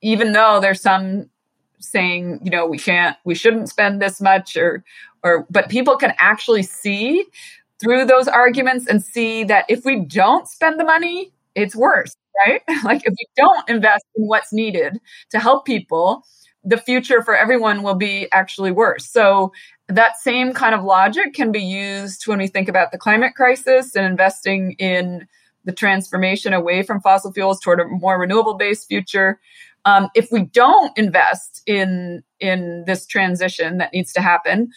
even 0.00 0.32
though 0.32 0.60
there's 0.60 0.80
some 0.80 1.30
saying, 1.78 2.40
you 2.42 2.50
know, 2.50 2.66
we 2.66 2.78
can't, 2.78 3.16
we 3.24 3.34
shouldn't 3.34 3.68
spend 3.68 4.02
this 4.02 4.20
much 4.20 4.56
or, 4.56 4.84
or, 5.22 5.46
but 5.50 5.68
people 5.68 5.96
can 5.96 6.12
actually 6.18 6.62
see 6.62 7.24
through 7.80 8.04
those 8.04 8.28
arguments 8.28 8.86
and 8.86 9.02
see 9.02 9.44
that 9.44 9.64
if 9.68 9.84
we 9.84 10.00
don't 10.00 10.48
spend 10.48 10.78
the 10.78 10.84
money, 10.84 11.32
it's 11.54 11.74
worse, 11.74 12.16
right? 12.46 12.62
like 12.84 13.02
if 13.04 13.12
we 13.12 13.26
don't 13.36 13.68
invest 13.68 14.04
in 14.16 14.26
what's 14.26 14.52
needed 14.52 15.00
to 15.30 15.38
help 15.38 15.64
people, 15.64 16.24
the 16.64 16.76
future 16.76 17.22
for 17.22 17.36
everyone 17.36 17.82
will 17.82 17.94
be 17.94 18.28
actually 18.32 18.70
worse. 18.70 19.10
So 19.10 19.52
that 19.88 20.16
same 20.18 20.52
kind 20.52 20.74
of 20.74 20.84
logic 20.84 21.34
can 21.34 21.52
be 21.52 21.62
used 21.62 22.26
when 22.26 22.38
we 22.38 22.46
think 22.46 22.68
about 22.68 22.92
the 22.92 22.98
climate 22.98 23.34
crisis 23.34 23.96
and 23.96 24.06
investing 24.06 24.72
in 24.78 25.26
the 25.64 25.72
transformation 25.72 26.52
away 26.52 26.82
from 26.82 27.00
fossil 27.00 27.32
fuels 27.32 27.60
toward 27.60 27.80
a 27.80 27.84
more 27.86 28.18
renewable 28.18 28.54
based 28.54 28.88
future. 28.88 29.40
Um, 29.84 30.08
if 30.14 30.30
we 30.30 30.44
don't 30.44 30.96
invest 30.96 31.62
in 31.66 32.22
in 32.38 32.84
this 32.86 33.06
transition 33.06 33.78
that 33.78 33.92
needs 33.92 34.12
to 34.12 34.20
happen, 34.20 34.70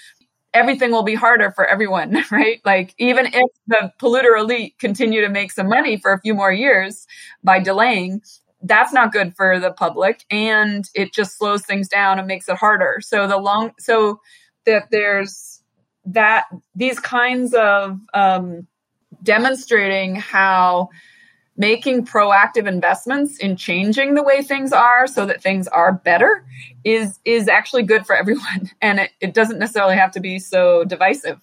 everything 0.56 0.92
will 0.92 1.04
be 1.04 1.14
harder 1.14 1.52
for 1.52 1.66
everyone, 1.66 2.24
right? 2.32 2.62
Like 2.66 2.96
even 2.98 3.28
if 3.28 3.52
the 3.68 3.92
polluter 4.00 4.40
elite 4.40 4.80
continue 4.80 5.22
to 5.22 5.30
make 5.30 5.52
some 5.52 5.68
money 5.68 5.98
for 5.98 6.14
a 6.14 6.20
few 6.20 6.34
more 6.34 6.52
years 6.52 7.06
by 7.44 7.60
delaying, 7.60 8.22
that's 8.64 8.94
not 8.94 9.12
good 9.12 9.36
for 9.36 9.60
the 9.60 9.72
public 9.72 10.24
and 10.32 10.90
it 10.96 11.14
just 11.14 11.38
slows 11.38 11.64
things 11.64 11.88
down 11.88 12.18
and 12.18 12.28
makes 12.28 12.50
it 12.50 12.56
harder. 12.56 13.00
So 13.02 13.28
the 13.28 13.38
long 13.38 13.74
so 13.78 14.22
that 14.66 14.90
there's 14.90 15.62
that 16.06 16.46
these 16.74 17.00
kinds 17.00 17.54
of 17.54 18.00
um, 18.14 18.68
demonstrating 19.22 20.16
how 20.16 20.90
making 21.58 22.06
proactive 22.06 22.68
investments 22.68 23.38
in 23.38 23.56
changing 23.56 24.14
the 24.14 24.24
way 24.24 24.42
things 24.42 24.74
are 24.74 25.08
so 25.08 25.26
that 25.26 25.42
things 25.42 25.68
are 25.70 25.94
better 25.94 26.46
is 26.84 27.20
is 27.26 27.48
actually 27.48 27.84
good 27.84 28.06
for 28.06 28.16
everyone. 28.18 28.72
And 28.82 29.00
it, 29.00 29.12
it 29.22 29.34
doesn't 29.34 29.60
necessarily 29.60 29.96
have 29.96 30.12
to 30.12 30.20
be 30.20 30.40
so 30.40 30.84
divisive. 30.84 31.40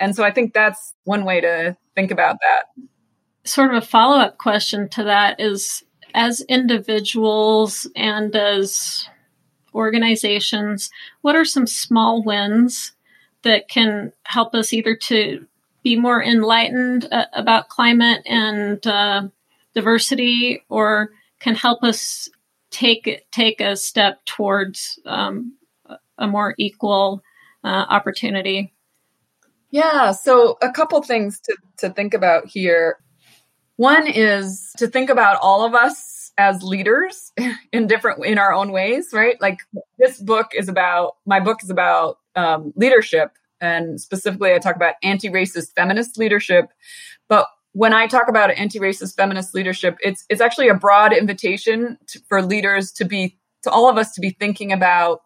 And 0.00 0.14
so 0.14 0.24
i 0.24 0.30
think 0.30 0.54
that's 0.54 0.94
one 1.04 1.24
way 1.24 1.40
to 1.40 1.76
think 1.94 2.10
about 2.10 2.36
that. 2.40 2.84
Sort 3.44 3.74
of 3.74 3.82
a 3.82 3.86
follow-up 3.86 4.38
question 4.38 4.88
to 4.90 5.04
that 5.04 5.40
is 5.40 5.82
as 6.14 6.40
individuals 6.42 7.88
and 7.96 8.34
as 8.36 9.08
organizations, 9.74 10.90
what 11.22 11.36
are 11.36 11.44
some 11.44 11.66
small 11.66 12.22
wins 12.22 12.92
that 13.42 13.68
can 13.68 14.12
help 14.24 14.54
us 14.54 14.72
either 14.72 14.94
to 14.94 15.46
be 15.82 15.96
more 15.96 16.22
enlightened 16.22 17.08
uh, 17.10 17.26
about 17.32 17.68
climate 17.68 18.22
and 18.26 18.86
uh, 18.86 19.22
diversity, 19.78 20.64
or 20.68 21.10
can 21.40 21.54
help 21.54 21.84
us 21.84 22.28
take 22.70 23.24
take 23.30 23.60
a 23.60 23.76
step 23.76 24.24
towards 24.24 24.98
um, 25.06 25.56
a 26.18 26.26
more 26.26 26.54
equal 26.58 27.22
uh, 27.64 27.84
opportunity? 27.88 28.74
Yeah, 29.70 30.12
so 30.12 30.58
a 30.62 30.72
couple 30.72 31.00
things 31.02 31.40
to, 31.40 31.56
to 31.78 31.90
think 31.90 32.14
about 32.14 32.46
here. 32.46 32.96
One 33.76 34.06
is 34.08 34.72
to 34.78 34.88
think 34.88 35.10
about 35.10 35.38
all 35.40 35.64
of 35.64 35.74
us 35.74 36.32
as 36.36 36.62
leaders 36.62 37.32
in 37.72 37.86
different 37.86 38.24
in 38.24 38.38
our 38.38 38.52
own 38.52 38.72
ways, 38.72 39.10
right? 39.12 39.40
Like 39.40 39.58
this 39.98 40.20
book 40.20 40.48
is 40.56 40.68
about 40.68 41.16
my 41.26 41.38
book 41.38 41.62
is 41.62 41.70
about 41.70 42.18
um, 42.34 42.72
leadership, 42.76 43.30
and 43.60 44.00
specifically, 44.00 44.54
I 44.54 44.58
talk 44.58 44.76
about 44.76 44.94
anti-racist 45.02 45.74
feminist 45.74 46.18
leadership. 46.18 46.66
When 47.78 47.94
I 47.94 48.08
talk 48.08 48.28
about 48.28 48.50
anti-racist 48.50 49.14
feminist 49.14 49.54
leadership, 49.54 49.98
it's 50.00 50.24
it's 50.28 50.40
actually 50.40 50.66
a 50.66 50.74
broad 50.74 51.12
invitation 51.12 51.96
to, 52.08 52.20
for 52.28 52.42
leaders 52.42 52.90
to 52.94 53.04
be 53.04 53.38
to 53.62 53.70
all 53.70 53.88
of 53.88 53.96
us 53.96 54.14
to 54.14 54.20
be 54.20 54.30
thinking 54.30 54.72
about 54.72 55.20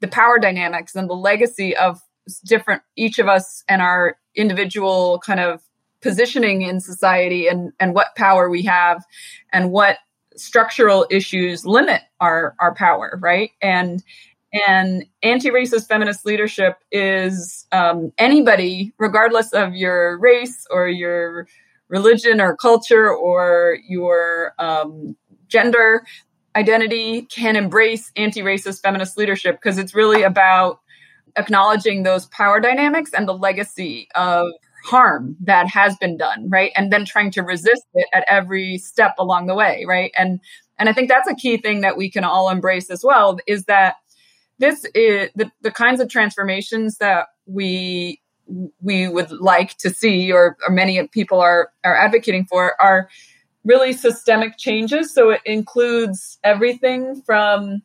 the 0.00 0.08
power 0.08 0.38
dynamics 0.38 0.94
and 0.94 1.06
the 1.06 1.14
legacy 1.14 1.76
of 1.76 2.00
different 2.46 2.80
each 2.96 3.18
of 3.18 3.28
us 3.28 3.62
and 3.68 3.82
our 3.82 4.16
individual 4.34 5.20
kind 5.22 5.38
of 5.38 5.60
positioning 6.00 6.62
in 6.62 6.80
society 6.80 7.46
and 7.46 7.74
and 7.78 7.94
what 7.94 8.16
power 8.16 8.48
we 8.48 8.62
have 8.62 9.04
and 9.52 9.70
what 9.70 9.98
structural 10.34 11.06
issues 11.10 11.66
limit 11.66 12.00
our 12.20 12.54
our 12.58 12.74
power 12.74 13.18
right? 13.20 13.50
And 13.60 14.02
and 14.66 15.04
anti-racist 15.22 15.88
feminist 15.88 16.24
leadership 16.24 16.78
is 16.90 17.66
um, 17.70 18.14
anybody 18.16 18.94
regardless 18.96 19.52
of 19.52 19.74
your 19.74 20.16
race 20.16 20.66
or 20.70 20.88
your 20.88 21.46
religion 21.92 22.40
or 22.40 22.56
culture 22.56 23.14
or 23.14 23.76
your 23.86 24.54
um, 24.58 25.14
gender 25.46 26.02
identity 26.56 27.22
can 27.22 27.54
embrace 27.54 28.10
anti-racist 28.16 28.80
feminist 28.80 29.16
leadership 29.18 29.56
because 29.56 29.78
it's 29.78 29.94
really 29.94 30.22
about 30.22 30.80
acknowledging 31.36 32.02
those 32.02 32.26
power 32.26 32.60
dynamics 32.60 33.12
and 33.12 33.28
the 33.28 33.34
legacy 33.34 34.08
of 34.14 34.48
harm 34.84 35.36
that 35.40 35.68
has 35.68 35.96
been 35.98 36.16
done 36.16 36.48
right? 36.48 36.72
And 36.74 36.90
then 36.92 37.04
trying 37.04 37.30
to 37.32 37.42
resist 37.42 37.84
it 37.94 38.08
at 38.12 38.24
every 38.26 38.78
step 38.78 39.14
along 39.18 39.46
the 39.46 39.54
way 39.54 39.84
right? 39.86 40.10
And 40.16 40.40
and 40.78 40.88
i 40.88 40.92
think 40.92 41.08
that's 41.08 41.28
a 41.28 41.34
key 41.34 41.58
thing 41.58 41.82
that 41.82 41.96
we 41.96 42.10
can 42.10 42.24
all 42.24 42.48
embrace 42.48 42.90
as 42.90 43.04
well 43.04 43.38
is 43.46 43.66
that 43.66 43.96
this 44.58 44.86
is 44.94 45.28
the, 45.36 45.50
the 45.60 45.70
kinds 45.70 46.00
of 46.00 46.08
transformations 46.08 46.96
that 46.98 47.26
we 47.46 48.21
we 48.80 49.08
would 49.08 49.30
like 49.32 49.76
to 49.78 49.90
see 49.90 50.32
or, 50.32 50.56
or 50.66 50.72
many 50.72 51.06
people 51.08 51.40
are 51.40 51.70
are 51.84 51.96
advocating 51.96 52.44
for 52.46 52.80
are 52.80 53.08
really 53.64 53.92
systemic 53.92 54.58
changes. 54.58 55.14
So 55.14 55.30
it 55.30 55.40
includes 55.44 56.38
everything 56.42 57.22
from 57.22 57.82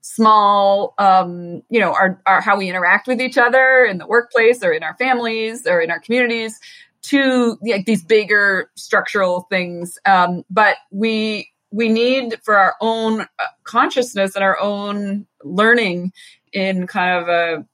small 0.00 0.94
um, 0.98 1.62
you 1.68 1.78
know 1.78 1.92
our, 1.92 2.20
our 2.26 2.40
how 2.40 2.56
we 2.56 2.68
interact 2.68 3.06
with 3.06 3.20
each 3.20 3.36
other 3.36 3.84
in 3.84 3.98
the 3.98 4.06
workplace 4.06 4.62
or 4.62 4.72
in 4.72 4.82
our 4.82 4.96
families 4.96 5.66
or 5.66 5.80
in 5.80 5.90
our 5.90 6.00
communities 6.00 6.58
to 7.02 7.56
like 7.62 7.86
these 7.86 8.02
bigger 8.02 8.70
structural 8.74 9.42
things. 9.50 9.98
Um, 10.06 10.44
but 10.50 10.76
we 10.90 11.50
we 11.70 11.88
need 11.88 12.36
for 12.42 12.56
our 12.56 12.74
own 12.80 13.22
uh, 13.22 13.44
consciousness 13.64 14.34
and 14.34 14.44
our 14.44 14.58
own 14.58 15.26
learning 15.44 16.12
in 16.52 16.86
kind 16.86 17.22
of 17.22 17.28
a 17.28 17.66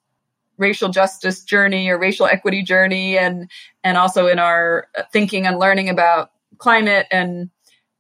racial 0.59 0.89
justice 0.89 1.43
journey 1.43 1.89
or 1.89 1.99
racial 1.99 2.27
equity 2.27 2.63
journey 2.63 3.19
and 3.19 3.51
and 3.83 3.97
also 3.97 4.27
in 4.27 4.39
our 4.39 4.87
thinking 5.13 5.47
and 5.47 5.59
learning 5.59 5.89
about 5.89 6.31
climate 6.59 7.07
and 7.11 7.51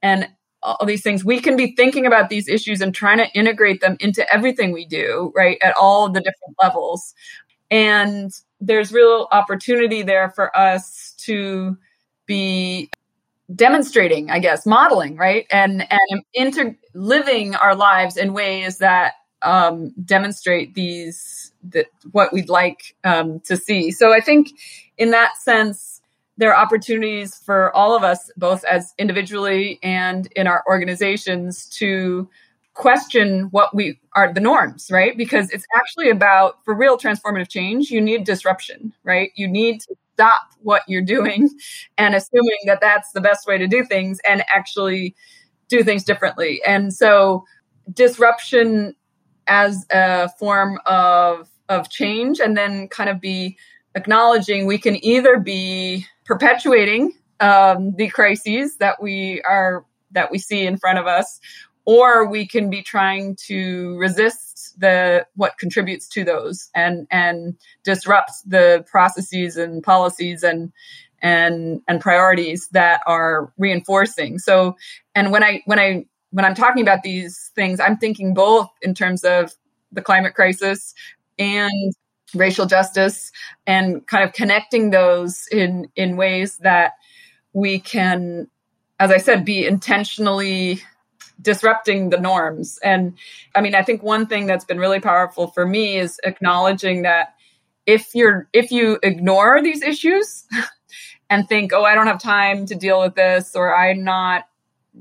and 0.03 0.29
all 0.62 0.87
these 0.87 1.03
things 1.03 1.25
we 1.25 1.40
can 1.40 1.57
be 1.57 1.75
thinking 1.77 2.07
about 2.07 2.31
these 2.31 2.49
issues 2.49 2.81
and 2.81 2.95
trying 2.95 3.19
to 3.19 3.31
integrate 3.35 3.81
them 3.81 3.97
into 4.01 4.25
everything 4.33 4.73
we 4.73 4.87
do 4.87 5.33
right 5.37 5.59
at 5.62 5.75
all 5.79 6.09
the 6.09 6.21
different 6.21 6.57
levels. 6.62 7.14
And 7.71 8.33
there's 8.61 8.93
real 8.93 9.29
opportunity 9.31 10.03
there 10.03 10.31
for 10.31 10.57
us 10.57 11.14
to 11.19 11.77
be 12.27 12.90
demonstrating 13.55 14.31
i 14.31 14.38
guess 14.38 14.64
modeling 14.64 15.17
right 15.17 15.47
and 15.51 15.87
and 15.90 16.23
inter- 16.33 16.75
living 16.95 17.55
our 17.55 17.77
lives 17.77 18.17
in 18.17 18.33
ways 18.33 18.79
that 18.79 19.12
um, 19.44 19.92
demonstrate 20.04 20.74
these 20.74 21.52
that 21.70 21.87
what 22.12 22.33
we'd 22.33 22.48
like 22.48 22.96
um, 23.04 23.40
to 23.40 23.57
see 23.57 23.90
so 23.90 24.12
i 24.12 24.20
think 24.20 24.50
in 24.98 25.11
that 25.11 25.37
sense 25.38 25.94
there 26.37 26.52
are 26.52 26.61
opportunities 26.61 27.37
for 27.37 27.74
all 27.76 27.94
of 27.94 28.02
us, 28.02 28.30
both 28.37 28.64
as 28.64 28.92
individually 28.98 29.78
and 29.83 30.26
in 30.35 30.46
our 30.46 30.64
organizations, 30.68 31.66
to 31.68 32.28
question 32.74 33.44
what 33.52 33.74
we 33.74 34.00
are 34.16 34.33
the 34.33 34.40
norms, 34.40 34.90
right? 34.90 35.16
Because 35.16 35.48
it's 35.50 35.66
actually 35.76 36.11
about 36.11 36.64
for 36.64 36.74
real 36.74 36.98
transformative 36.98 37.48
change, 37.48 37.90
you 37.90 38.00
need 38.00 38.24
disruption, 38.24 38.92
right? 39.04 39.30
You 39.37 39.46
need 39.46 39.80
to 39.83 39.94
stop 40.14 40.42
what 40.62 40.83
you're 40.88 41.02
doing 41.02 41.50
and 41.98 42.14
assuming 42.14 42.59
that 42.66 42.80
that's 42.80 43.12
the 43.12 43.20
best 43.20 43.46
way 43.46 43.59
to 43.59 43.68
do 43.68 43.85
things 43.85 44.18
and 44.28 44.44
actually 44.52 45.14
do 45.68 45.85
things 45.85 46.02
differently. 46.04 46.61
And 46.66 46.92
so 46.92 47.44
disruption 47.92 48.96
as 49.46 49.87
a 49.90 50.28
form 50.38 50.78
of 50.87 51.48
of 51.68 51.88
change 51.88 52.40
and 52.40 52.57
then 52.57 52.88
kind 52.88 53.09
of 53.09 53.20
be 53.20 53.57
acknowledging 53.94 54.66
we 54.66 54.78
can 54.78 55.02
either 55.04 55.38
be 55.38 56.07
perpetuating 56.24 57.12
um, 57.40 57.94
the 57.96 58.09
crises 58.09 58.76
that 58.78 59.02
we 59.02 59.40
are 59.42 59.85
that 60.12 60.30
we 60.30 60.38
see 60.38 60.66
in 60.66 60.78
front 60.78 60.98
of 60.98 61.07
us, 61.07 61.40
or 61.85 62.26
we 62.26 62.46
can 62.46 62.70
be 62.70 62.83
trying 62.83 63.37
to 63.46 63.96
resist 63.98 64.74
the 64.78 65.26
what 65.35 65.59
contributes 65.59 66.09
to 66.09 66.24
those 66.24 66.70
and 66.74 67.07
and 67.11 67.57
disrupt 67.85 68.33
the 68.46 68.85
processes 68.88 69.57
and 69.57 69.83
policies 69.83 70.42
and 70.42 70.72
and 71.20 71.80
and 71.88 72.00
priorities 72.00 72.68
that 72.72 73.00
are 73.07 73.52
reinforcing. 73.59 74.38
So, 74.38 74.76
and 75.14 75.33
when 75.33 75.42
I 75.42 75.62
when 75.66 75.78
I 75.78 76.07
when 76.35 76.44
I'm 76.44 76.57
talking 76.57 76.83
about 76.83 77.05
these 77.05 77.53
things, 77.55 77.79
I'm 77.79 77.97
thinking 77.97 78.35
both 78.35 78.68
in 78.83 78.92
terms 78.92 79.23
of 79.23 79.53
the 79.92 80.03
climate 80.03 80.35
crisis 80.35 80.92
and 81.38 81.94
racial 82.35 82.66
justice 82.66 83.31
and 83.68 84.05
kind 84.09 84.25
of 84.25 84.33
connecting 84.33 84.90
those 84.90 85.47
in 85.53 85.88
in 85.94 86.16
ways 86.16 86.59
that 86.59 86.94
we 87.53 87.79
can 87.79 88.49
as 88.99 89.12
i 89.12 89.18
said 89.18 89.44
be 89.44 89.64
intentionally 89.64 90.83
disrupting 91.40 92.11
the 92.11 92.18
norms. 92.18 92.81
And 92.83 93.14
i 93.55 93.61
mean 93.61 93.77
i 93.77 93.83
think 93.83 94.03
one 94.03 94.27
thing 94.27 94.47
that's 94.47 94.64
been 94.64 94.79
really 94.79 94.99
powerful 94.99 95.47
for 95.47 95.64
me 95.64 95.97
is 95.97 96.18
acknowledging 96.25 97.03
that 97.03 97.35
if 97.87 98.12
you're 98.12 98.49
if 98.53 98.73
you 98.73 98.99
ignore 99.05 99.62
these 99.62 99.83
issues 99.83 100.44
and 101.31 101.49
think 101.49 101.73
oh 101.73 101.85
i 101.85 101.94
don't 101.94 102.09
have 102.09 102.20
time 102.20 102.66
to 102.66 102.75
deal 102.75 103.01
with 103.01 103.14
this 103.14 103.55
or 103.55 103.77
i'm 103.77 104.03
not 104.03 104.49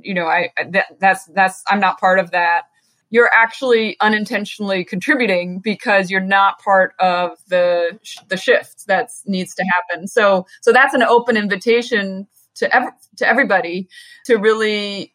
you 0.01 0.13
know 0.13 0.25
i 0.25 0.49
that, 0.69 0.85
that's 0.99 1.25
that's 1.27 1.63
i'm 1.67 1.79
not 1.79 1.99
part 1.99 2.19
of 2.19 2.31
that 2.31 2.63
you're 3.13 3.29
actually 3.31 3.95
unintentionally 4.01 4.83
contributing 4.83 5.59
because 5.59 6.09
you're 6.09 6.19
not 6.19 6.57
part 6.57 6.95
of 6.97 7.37
the 7.47 7.99
the 8.27 8.35
shift 8.35 8.87
that 8.87 9.11
needs 9.27 9.53
to 9.53 9.63
happen. 9.63 10.07
So 10.07 10.47
so 10.61 10.73
that's 10.73 10.95
an 10.95 11.03
open 11.03 11.37
invitation 11.37 12.27
to 12.55 12.75
ev- 12.75 12.91
to 13.17 13.27
everybody 13.27 13.87
to 14.25 14.37
really 14.37 15.13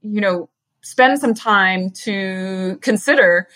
you 0.00 0.22
know 0.22 0.48
spend 0.80 1.18
some 1.18 1.34
time 1.34 1.90
to 1.90 2.78
consider 2.80 3.46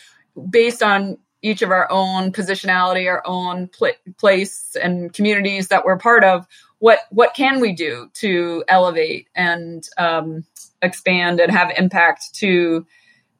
based 0.51 0.83
on 0.83 1.17
each 1.41 1.63
of 1.63 1.71
our 1.71 1.91
own 1.91 2.33
positionality, 2.33 3.09
our 3.09 3.23
own 3.25 3.69
pl- 3.69 3.93
place 4.19 4.77
and 4.83 5.15
communities 5.15 5.69
that 5.69 5.87
we're 5.87 5.97
part 5.97 6.25
of. 6.25 6.47
What 6.79 7.01
what 7.11 7.35
can 7.35 7.61
we 7.61 7.73
do 7.73 8.11
to 8.15 8.65
elevate 8.69 9.29
and 9.35 9.87
um, 9.97 10.45
expand 10.83 11.41
and 11.41 11.51
have 11.51 11.71
impact 11.77 12.35
to 12.37 12.87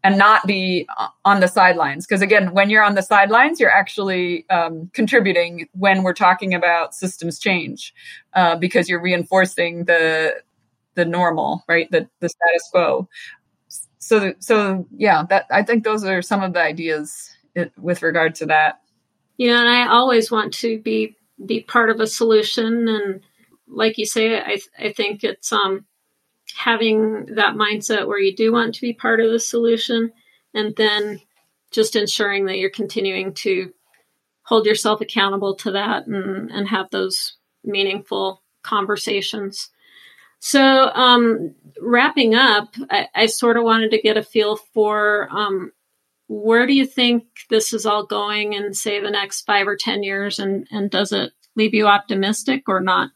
and 0.07 0.19
not 0.19 0.47
be 0.47 0.87
on 1.25 1.41
the 1.41 1.49
sidelines. 1.49 2.07
Because 2.07 2.23
again, 2.23 2.53
when 2.53 2.71
you're 2.71 2.85
on 2.85 2.95
the 2.95 3.03
sidelines, 3.03 3.59
you're 3.59 3.73
actually 3.73 4.49
um, 4.51 4.89
contributing 4.93 5.69
when 5.73 6.05
we're 6.05 6.15
talking 6.15 6.55
about 6.55 6.95
systems 6.95 7.41
change, 7.41 7.93
uh, 8.33 8.55
because 8.57 8.89
you're 8.89 9.03
reinforcing 9.03 9.85
the 9.87 10.37
the 10.95 11.05
normal, 11.05 11.65
right? 11.67 11.91
The 11.91 12.09
the 12.21 12.29
status 12.29 12.69
quo. 12.71 13.09
So 13.99 14.35
so 14.39 14.87
yeah, 14.97 15.25
that 15.29 15.47
I 15.51 15.65
think 15.65 15.83
those 15.83 16.05
are 16.05 16.23
some 16.23 16.41
of 16.41 16.53
the 16.53 16.63
ideas 16.63 17.35
with 17.77 18.03
regard 18.03 18.37
to 18.37 18.47
that. 18.47 18.81
Yeah, 19.39 19.59
and 19.59 19.69
I 19.69 19.89
always 19.89 20.31
want 20.31 20.55
to 20.55 20.79
be 20.79 21.16
be 21.45 21.61
part 21.61 21.91
of 21.91 22.01
a 22.01 22.07
solution, 22.07 22.89
and 22.89 23.21
like 23.69 23.99
you 23.99 24.07
say, 24.07 24.39
I 24.39 24.59
I 24.79 24.93
think 24.93 25.25
it's 25.25 25.53
um 25.53 25.85
having 26.55 27.27
that 27.35 27.55
mindset 27.55 28.07
where 28.07 28.19
you 28.19 28.35
do 28.35 28.53
want 28.53 28.75
to 28.75 28.81
be 28.81 28.93
part 28.93 29.21
of 29.21 29.31
the 29.31 29.41
solution 29.41 30.13
and 30.55 30.75
then 30.77 31.21
just 31.71 31.97
ensuring 31.97 32.47
that 32.47 32.59
you're 32.59 32.71
continuing 32.71 33.35
to 33.35 33.73
hold 34.43 34.65
yourself 34.65 35.01
accountable 35.01 35.55
to 35.57 35.73
that 35.73 36.07
and, 36.07 36.51
and 36.51 36.69
have 36.69 36.89
those 36.91 37.35
meaningful 37.65 38.43
conversations. 38.63 39.71
So, 40.39 40.63
um, 40.63 41.55
wrapping 41.81 42.35
up, 42.35 42.75
I, 42.91 43.09
I, 43.15 43.27
sort 43.27 43.57
of 43.57 43.65
wanted 43.65 43.91
to 43.91 44.01
get 44.01 44.17
a 44.17 44.23
feel 44.23 44.57
for 44.57 45.29
um, 45.31 45.73
where 46.29 46.67
do 46.67 46.73
you 46.73 46.87
think 46.87 47.25
this 47.51 47.73
is 47.73 47.87
all 47.87 48.05
going 48.05 48.53
in, 48.53 48.75
say, 48.75 49.01
the 49.01 49.11
next 49.11 49.43
five 49.43 49.69
or 49.69 49.77
10 49.77 50.03
years? 50.03 50.39
And, 50.39 50.67
and 50.71 50.91
does 50.91 51.13
it 51.13 51.33
leave 51.55 51.75
you 51.75 51.87
optimistic 51.87 52.69
or 52.69 52.81
not? 52.81 53.11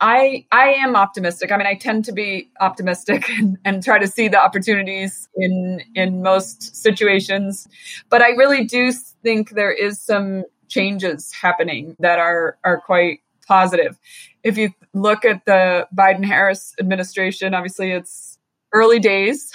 I 0.00 0.44
I 0.50 0.74
am 0.74 0.96
optimistic. 0.96 1.52
I 1.52 1.56
mean, 1.56 1.66
I 1.66 1.76
tend 1.76 2.04
to 2.06 2.12
be 2.12 2.50
optimistic 2.60 3.28
and, 3.38 3.58
and 3.64 3.82
try 3.82 3.98
to 3.98 4.06
see 4.06 4.28
the 4.28 4.38
opportunities 4.38 5.28
in 5.36 5.82
in 5.94 6.22
most 6.22 6.76
situations. 6.76 7.68
But 8.10 8.20
I 8.20 8.30
really 8.30 8.64
do 8.64 8.92
think 8.92 9.50
there 9.50 9.72
is 9.72 10.00
some 10.00 10.44
changes 10.68 11.32
happening 11.32 11.96
that 12.00 12.18
are 12.18 12.58
are 12.64 12.80
quite 12.80 13.20
positive. 13.46 13.98
If 14.42 14.58
you 14.58 14.70
look 14.92 15.24
at 15.24 15.44
the 15.46 15.86
Biden 15.94 16.24
Harris 16.24 16.74
administration, 16.80 17.54
obviously 17.54 17.92
it's 17.92 18.38
early 18.74 18.98
days, 18.98 19.50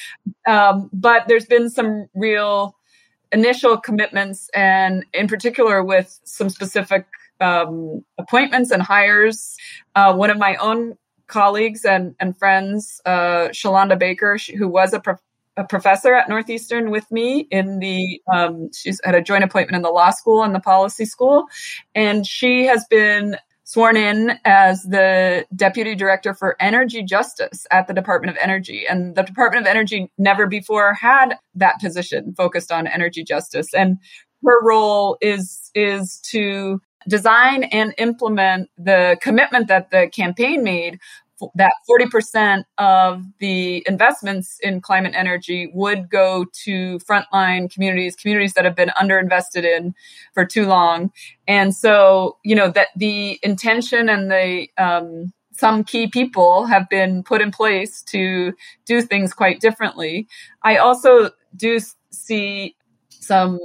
um, 0.46 0.90
but 0.92 1.26
there's 1.28 1.46
been 1.46 1.70
some 1.70 2.08
real 2.14 2.76
initial 3.32 3.78
commitments, 3.78 4.50
and 4.54 5.04
in 5.14 5.28
particular 5.28 5.82
with 5.82 6.20
some 6.24 6.50
specific 6.50 7.06
um, 7.40 8.04
appointments 8.18 8.70
and 8.70 8.82
hires. 8.82 9.56
Uh, 9.94 10.14
one 10.14 10.30
of 10.30 10.38
my 10.38 10.56
own 10.56 10.96
colleagues 11.26 11.84
and, 11.84 12.14
and 12.20 12.36
friends, 12.36 13.00
uh, 13.06 13.48
Shalanda 13.48 13.98
Baker, 13.98 14.38
who 14.56 14.68
was 14.68 14.92
a, 14.92 15.00
prof- 15.00 15.20
a, 15.56 15.64
professor 15.64 16.14
at 16.14 16.28
Northeastern 16.28 16.90
with 16.90 17.10
me 17.10 17.46
in 17.50 17.78
the, 17.78 18.20
um, 18.32 18.70
she's 18.72 19.00
had 19.04 19.14
a 19.14 19.22
joint 19.22 19.44
appointment 19.44 19.76
in 19.76 19.82
the 19.82 19.90
law 19.90 20.10
school 20.10 20.42
and 20.42 20.54
the 20.54 20.60
policy 20.60 21.04
school. 21.04 21.46
And 21.94 22.26
she 22.26 22.66
has 22.66 22.84
been 22.88 23.36
sworn 23.64 23.96
in 23.96 24.38
as 24.44 24.82
the 24.82 25.46
deputy 25.56 25.94
director 25.94 26.34
for 26.34 26.56
energy 26.60 27.02
justice 27.02 27.66
at 27.70 27.86
the 27.86 27.94
Department 27.94 28.30
of 28.30 28.42
Energy. 28.42 28.84
And 28.86 29.16
the 29.16 29.22
Department 29.22 29.66
of 29.66 29.70
Energy 29.70 30.10
never 30.18 30.46
before 30.46 30.94
had 30.94 31.36
that 31.54 31.80
position 31.80 32.34
focused 32.36 32.70
on 32.70 32.86
energy 32.86 33.24
justice. 33.24 33.72
And 33.74 33.98
her 34.44 34.62
role 34.62 35.16
is 35.20 35.70
is 35.74 36.20
to 36.30 36.80
design 37.08 37.64
and 37.64 37.94
implement 37.98 38.70
the 38.78 39.16
commitment 39.20 39.68
that 39.68 39.90
the 39.90 40.08
campaign 40.08 40.62
made 40.62 40.98
that 41.54 41.72
40% 41.88 42.64
of 42.78 43.24
the 43.38 43.84
investments 43.86 44.58
in 44.62 44.80
climate 44.80 45.14
energy 45.16 45.70
would 45.74 46.08
go 46.08 46.46
to 46.64 46.98
frontline 47.00 47.72
communities, 47.72 48.16
communities 48.16 48.54
that 48.54 48.64
have 48.64 48.76
been 48.76 48.90
underinvested 49.00 49.64
in 49.64 49.94
for 50.32 50.44
too 50.44 50.66
long. 50.66 51.10
And 51.46 51.74
so, 51.74 52.38
you 52.44 52.54
know, 52.54 52.70
that 52.70 52.88
the 52.96 53.38
intention 53.42 54.08
and 54.08 54.30
the, 54.30 54.68
um, 54.78 55.32
some 55.52 55.84
key 55.84 56.08
people 56.08 56.66
have 56.66 56.88
been 56.88 57.22
put 57.22 57.40
in 57.40 57.50
place 57.50 58.02
to 58.02 58.54
do 58.86 59.02
things 59.02 59.32
quite 59.32 59.60
differently. 59.60 60.26
I 60.62 60.76
also 60.76 61.30
do 61.56 61.78
see 62.10 62.76
some 63.08 63.58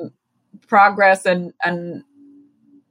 progress 0.67 1.25
and, 1.25 1.53
and 1.63 2.03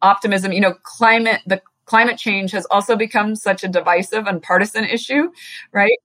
optimism. 0.02 0.52
You 0.52 0.60
know, 0.60 0.74
climate, 0.82 1.40
the 1.46 1.62
climate 1.88 2.18
change 2.18 2.52
has 2.52 2.66
also 2.70 2.94
become 2.94 3.34
such 3.34 3.64
a 3.64 3.68
divisive 3.68 4.26
and 4.26 4.42
partisan 4.42 4.84
issue, 4.84 5.30
right? 5.72 5.98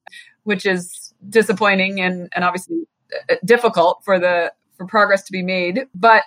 Which 0.43 0.65
is 0.65 1.13
disappointing 1.29 1.99
and, 1.99 2.29
and 2.33 2.43
obviously 2.43 2.87
uh, 3.29 3.35
difficult 3.45 4.01
for 4.03 4.17
the 4.19 4.51
for 4.77 4.87
progress 4.87 5.23
to 5.23 5.31
be 5.31 5.43
made. 5.43 5.87
But 5.93 6.23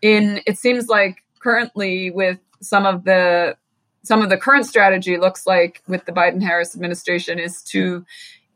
in 0.00 0.40
it 0.46 0.58
seems 0.58 0.86
like 0.88 1.24
currently 1.40 2.10
with 2.10 2.38
some 2.62 2.86
of 2.86 3.04
the 3.04 3.56
some 4.02 4.22
of 4.22 4.30
the 4.30 4.38
current 4.38 4.64
strategy 4.64 5.18
looks 5.18 5.46
like 5.46 5.82
with 5.86 6.06
the 6.06 6.12
Biden 6.12 6.42
Harris 6.42 6.74
administration 6.74 7.38
is 7.38 7.62
to 7.64 8.04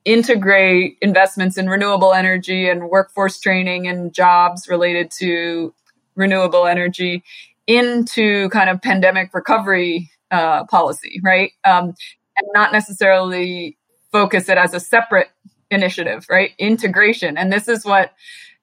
integrate 0.04 0.96
investments 1.02 1.58
in 1.58 1.68
renewable 1.68 2.12
energy 2.12 2.68
and 2.68 2.88
workforce 2.88 3.40
training 3.40 3.86
and 3.86 4.14
jobs 4.14 4.68
related 4.68 5.10
to 5.10 5.74
renewable 6.14 6.66
energy 6.66 7.22
into 7.66 8.48
kind 8.50 8.68
of 8.70 8.80
pandemic 8.82 9.32
recovery 9.34 10.10
uh, 10.34 10.64
policy, 10.64 11.20
right? 11.22 11.52
Um, 11.64 11.94
and 12.36 12.48
not 12.52 12.72
necessarily 12.72 13.78
focus 14.10 14.48
it 14.48 14.58
as 14.58 14.74
a 14.74 14.80
separate 14.80 15.28
initiative, 15.70 16.26
right? 16.28 16.50
Integration. 16.58 17.38
And 17.38 17.52
this 17.52 17.68
is 17.68 17.84
what 17.84 18.12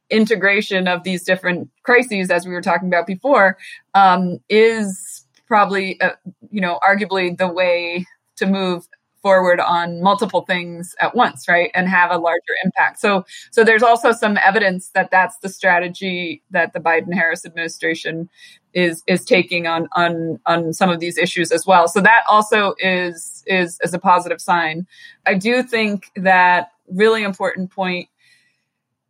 integration 0.09 0.87
of 0.87 1.03
these 1.03 1.23
different 1.23 1.69
crises, 1.83 2.29
as 2.29 2.45
we 2.45 2.51
were 2.51 2.61
talking 2.61 2.89
about 2.89 3.07
before, 3.07 3.57
um, 3.93 4.39
is 4.49 5.25
probably, 5.47 5.99
uh, 6.01 6.11
you 6.49 6.59
know, 6.59 6.77
arguably 6.87 7.37
the 7.37 7.47
way 7.47 8.05
to 8.35 8.45
move 8.45 8.87
forward 9.21 9.59
on 9.59 10.01
multiple 10.01 10.41
things 10.41 10.95
at 10.99 11.15
once 11.15 11.47
right 11.47 11.71
and 11.73 11.87
have 11.87 12.11
a 12.11 12.17
larger 12.17 12.55
impact. 12.63 12.99
So 12.99 13.25
so 13.51 13.63
there's 13.63 13.83
also 13.83 14.11
some 14.11 14.37
evidence 14.37 14.89
that 14.89 15.11
that's 15.11 15.37
the 15.37 15.49
strategy 15.49 16.43
that 16.51 16.73
the 16.73 16.79
biden 16.79 17.13
harris 17.13 17.45
administration 17.45 18.29
is 18.73 19.03
is 19.07 19.25
taking 19.25 19.67
on 19.67 19.87
on 19.95 20.39
on 20.45 20.73
some 20.73 20.89
of 20.89 20.99
these 20.99 21.17
issues 21.17 21.51
as 21.51 21.65
well. 21.65 21.87
So 21.87 22.01
that 22.01 22.23
also 22.29 22.73
is 22.79 23.43
is 23.47 23.77
is 23.83 23.93
a 23.93 23.99
positive 23.99 24.41
sign. 24.41 24.87
I 25.25 25.35
do 25.35 25.63
think 25.63 26.11
that 26.15 26.71
really 26.89 27.23
important 27.23 27.71
point 27.71 28.07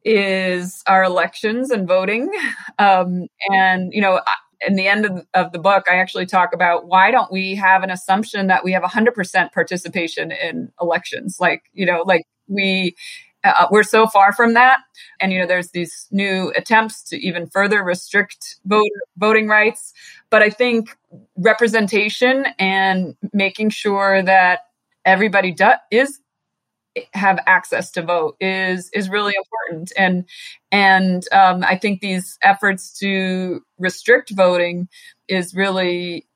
is 0.04 0.84
our 0.88 1.04
elections 1.04 1.70
and 1.70 1.88
voting. 1.88 2.30
Um 2.80 3.28
and 3.50 3.94
you 3.94 4.02
know 4.02 4.20
in 4.66 4.76
the 4.76 4.88
end 4.88 5.06
of, 5.06 5.26
of 5.34 5.52
the 5.52 5.60
book, 5.60 5.86
I 5.90 5.96
actually 5.96 6.26
talk 6.26 6.54
about 6.54 6.88
why 6.88 7.12
don't 7.12 7.32
we 7.32 7.56
have 7.56 7.84
an 7.84 7.90
assumption 7.90 8.48
that 8.48 8.64
we 8.64 8.72
have 8.72 8.84
100% 8.84 9.52
participation 9.52 10.32
in 10.32 10.72
elections? 10.80 11.38
Like, 11.40 11.64
you 11.74 11.86
know, 11.86 12.04
like 12.06 12.26
we, 12.48 12.96
uh, 13.44 13.68
we're 13.72 13.84
so 13.84 14.08
far 14.08 14.34
from 14.34 14.54
that. 14.54 14.80
And, 15.20 15.34
you 15.34 15.40
know, 15.40 15.48
there's 15.48 15.72
these 15.72 16.08
new 16.12 16.54
attempts 16.56 17.04
to 17.10 17.18
even 17.18 17.48
further 17.48 17.84
restrict 17.84 18.58
vote, 18.66 18.88
voting 19.18 19.48
rights. 19.48 19.94
But 20.30 20.44
I 20.44 20.50
think 20.50 20.96
representation 21.38 22.46
and 22.60 23.16
making 23.34 23.72
sure 23.72 24.22
that 24.22 24.62
everybody 25.06 25.52
do, 25.52 25.72
is 25.90 26.21
have 27.14 27.40
access 27.48 27.92
to 27.92 28.02
vote 28.02 28.36
is 28.40 28.90
is 28.94 29.10
really 29.10 29.34
important. 29.38 29.92
And 29.98 30.26
and 30.72 31.26
um, 31.32 31.64
i 31.64 31.78
think 31.78 32.02
these 32.02 32.38
efforts 32.42 32.98
to 33.00 33.62
restrict 33.78 34.32
voting 34.32 34.88
is 35.28 35.54
really 35.54 36.28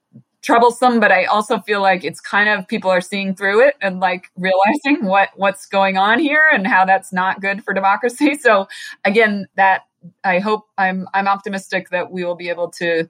troublesome 0.42 1.00
but 1.00 1.12
i 1.12 1.26
also 1.26 1.60
feel 1.60 1.82
like 1.82 2.04
it's 2.04 2.22
kind 2.22 2.50
of 2.50 2.68
people 2.68 2.90
are 2.90 3.02
seeing 3.02 3.34
through 3.34 3.66
it 3.68 3.76
and 3.82 4.00
like 4.00 4.30
realizing 4.38 5.06
what 5.08 5.30
what's 5.36 5.66
going 5.66 5.98
on 5.98 6.20
here 6.20 6.44
and 6.54 6.68
how 6.68 6.86
that's 6.86 7.12
not 7.12 7.42
good 7.42 7.64
for 7.64 7.74
democracy. 7.74 8.36
So 8.40 8.68
again 9.04 9.48
that 9.56 9.84
i 10.24 10.40
hope 10.40 10.66
i'm 10.78 11.08
i'm 11.16 11.28
optimistic 11.28 11.90
that 11.90 12.12
we 12.12 12.24
will 12.24 12.36
be 12.36 12.50
able 12.50 12.70
to 12.70 13.10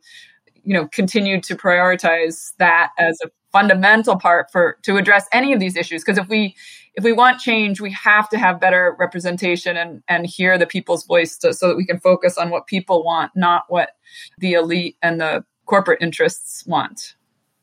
you 0.63 0.73
know 0.73 0.87
continue 0.87 1.41
to 1.41 1.55
prioritize 1.55 2.53
that 2.57 2.91
as 2.97 3.19
a 3.23 3.29
fundamental 3.55 4.17
part 4.17 4.51
for 4.51 4.77
to 4.81 4.97
address 4.97 5.27
any 5.31 5.53
of 5.53 5.61
these 5.61 5.77
issues. 5.77 6.03
Because 6.03 6.17
if 6.17 6.27
we 6.27 6.55
if 6.93 7.05
we 7.05 7.13
want 7.13 7.39
change 7.39 7.79
we 7.79 7.91
have 7.91 8.27
to 8.29 8.37
have 8.37 8.59
better 8.59 8.97
representation 8.99 9.77
and 9.77 10.03
and 10.09 10.25
hear 10.25 10.57
the 10.57 10.67
people's 10.67 11.05
voice 11.05 11.37
to, 11.37 11.53
so 11.53 11.69
that 11.69 11.77
we 11.77 11.85
can 11.85 11.97
focus 11.97 12.37
on 12.37 12.49
what 12.49 12.67
people 12.67 13.03
want 13.03 13.31
not 13.33 13.63
what 13.69 13.91
the 14.39 14.53
elite 14.53 14.97
and 15.01 15.21
the 15.21 15.45
corporate 15.65 16.01
interests 16.01 16.65
want. 16.67 17.15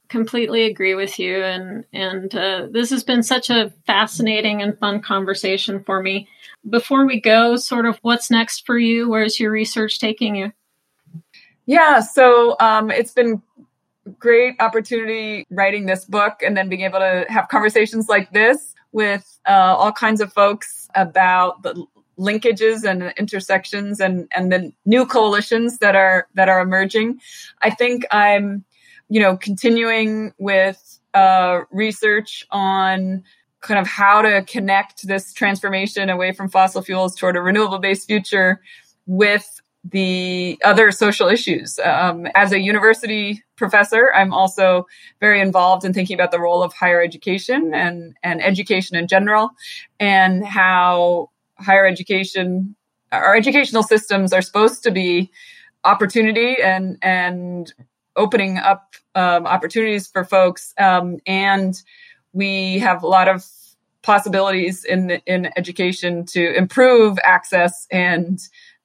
Completely 0.09 0.63
agree 0.65 0.95
with 0.95 1.19
you 1.19 1.43
and 1.43 1.85
and 1.93 2.35
uh, 2.35 2.69
this 2.71 2.89
has 2.89 3.05
been 3.05 3.23
such 3.23 3.51
a 3.51 3.71
fascinating 3.87 4.63
and 4.63 4.79
fun 4.79 5.03
conversation 5.03 5.85
for 5.85 6.03
me. 6.03 6.27
Before 6.69 7.07
we 7.07 7.21
go 7.21 7.57
sort 7.57 7.85
of 7.85 7.99
what's 8.01 8.31
next 8.31 8.65
for 8.65 8.79
you? 8.79 9.11
Where's 9.11 9.39
your 9.39 9.51
research 9.51 9.99
taking 9.99 10.37
you? 10.37 10.53
Yeah 11.67 12.01
so 12.01 12.57
um, 12.61 12.91
it's 12.91 13.13
been 13.13 13.43
great 14.19 14.55
opportunity 14.61 15.47
writing 15.51 15.87
this 15.87 16.05
book 16.05 16.43
and 16.45 16.57
then 16.57 16.69
being 16.69 16.83
able 16.83 16.99
to 16.99 17.25
have 17.29 17.49
conversations 17.49 18.09
like 18.09 18.33
this 18.33 18.75
with 18.93 19.39
uh, 19.49 19.75
all 19.79 19.93
kinds 19.93 20.21
of 20.21 20.33
folks 20.33 20.89
about 20.95 21.63
the 21.63 21.87
linkages 22.19 22.85
and 22.85 23.13
intersections 23.17 23.99
and 23.99 24.29
and 24.35 24.53
the 24.53 24.71
new 24.85 25.07
coalitions 25.07 25.79
that 25.79 25.97
are 25.97 26.29
that 26.35 26.47
are 26.47 26.61
emerging 26.61 27.19
i 27.63 27.71
think 27.71 28.05
i'm 28.11 28.65
you 29.09 29.19
know 29.19 29.35
continuing 29.35 30.33
with 30.39 31.01
uh, 31.15 31.61
research 31.71 32.47
on 32.51 33.23
kind 33.61 33.79
of 33.81 33.87
how 33.87 34.23
to 34.23 34.43
connect 34.43 35.07
this 35.07 35.33
transformation 35.33 36.11
away 36.11 36.33
from 36.33 36.49
fossil 36.49 36.83
fuels 36.83 37.15
toward 37.15 37.37
a 37.37 37.41
renewable 37.41 37.79
based 37.79 38.07
future 38.07 38.61
with 39.07 39.61
the 39.85 40.59
other 40.65 40.91
social 40.91 41.29
issues. 41.29 41.79
Um, 41.83 42.27
as 42.35 42.53
a 42.53 42.61
university 42.61 43.43
professor, 43.63 44.13
I'm 44.13 44.35
also 44.35 44.87
very 45.21 45.41
involved 45.41 45.85
in 45.85 45.93
thinking 45.93 46.15
about 46.15 46.33
the 46.33 46.41
role 46.41 46.65
of 46.65 46.73
higher 46.73 47.01
education 47.01 47.73
and, 47.73 48.17
and 48.25 48.43
education 48.43 48.97
in 48.97 49.07
general, 49.07 49.51
and 50.01 50.45
how 50.45 51.31
higher 51.59 51.87
education, 51.87 52.75
our 53.13 53.37
educational 53.37 53.85
systems 53.85 54.33
are 54.33 54.43
supposed 54.43 54.83
to 54.83 54.91
be 54.91 55.31
opportunity 55.85 56.57
and 56.63 56.99
and 57.03 57.73
opening 58.17 58.59
up 58.59 58.95
um, 59.15 59.47
opportunities 59.47 60.07
for 60.09 60.25
folks. 60.25 60.75
Um, 60.79 61.19
and 61.27 61.81
we 62.33 62.79
have 62.81 63.03
a 63.03 63.07
lot 63.07 63.29
of 63.29 63.45
possibilities 64.03 64.85
in 64.85 65.21
in 65.27 65.51
education 65.57 66.27
to 66.27 66.57
improve 66.57 67.17
access 67.23 67.87
and 67.93 68.41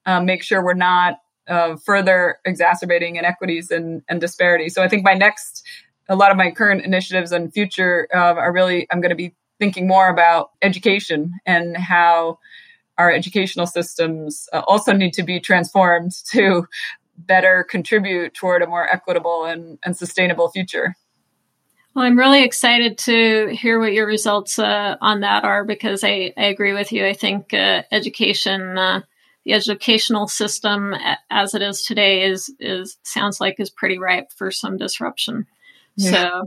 um, 0.06 0.24
make 0.24 0.44
sure 0.44 0.64
we're 0.64 0.74
not 0.74 1.18
uh, 1.48 1.76
further 1.76 2.38
exacerbating 2.44 3.16
inequities 3.16 3.70
and, 3.70 4.02
and 4.08 4.20
disparities. 4.20 4.74
So 4.74 4.82
I 4.82 4.88
think 4.88 5.04
my 5.04 5.14
next, 5.14 5.62
a 6.08 6.16
lot 6.16 6.30
of 6.30 6.36
my 6.36 6.50
current 6.50 6.84
initiatives 6.84 7.32
and 7.32 7.52
future 7.52 8.08
uh, 8.14 8.34
are 8.34 8.52
really, 8.52 8.86
I'm 8.90 9.00
going 9.00 9.10
to 9.10 9.16
be 9.16 9.34
thinking 9.58 9.86
more 9.86 10.08
about 10.08 10.50
education 10.62 11.34
and 11.44 11.76
how 11.76 12.38
our 12.96 13.12
educational 13.12 13.66
systems 13.66 14.48
uh, 14.52 14.62
also 14.66 14.92
need 14.92 15.12
to 15.14 15.22
be 15.22 15.40
transformed 15.40 16.12
to 16.32 16.66
better 17.16 17.64
contribute 17.68 18.34
toward 18.34 18.62
a 18.62 18.66
more 18.66 18.88
equitable 18.88 19.44
and, 19.44 19.78
and 19.84 19.96
sustainable 19.96 20.48
future. 20.50 20.94
Well, 21.94 22.04
I'm 22.04 22.18
really 22.18 22.44
excited 22.44 22.96
to 22.98 23.48
hear 23.48 23.80
what 23.80 23.92
your 23.92 24.06
results 24.06 24.58
uh, 24.58 24.96
on 25.00 25.20
that 25.20 25.42
are 25.42 25.64
because 25.64 26.04
I, 26.04 26.32
I 26.36 26.44
agree 26.44 26.72
with 26.72 26.92
you. 26.92 27.04
I 27.04 27.12
think 27.12 27.52
uh, 27.52 27.82
education, 27.90 28.78
uh, 28.78 29.00
the 29.44 29.52
educational 29.52 30.26
system 30.26 30.94
as 31.30 31.54
it 31.54 31.62
is 31.62 31.82
today, 31.82 32.24
is 32.24 32.52
is 32.60 32.98
sounds 33.02 33.40
like 33.40 33.56
is 33.58 33.70
pretty 33.70 33.98
ripe 33.98 34.30
for 34.36 34.50
some 34.50 34.76
disruption. 34.76 35.46
Yeah. 35.96 36.42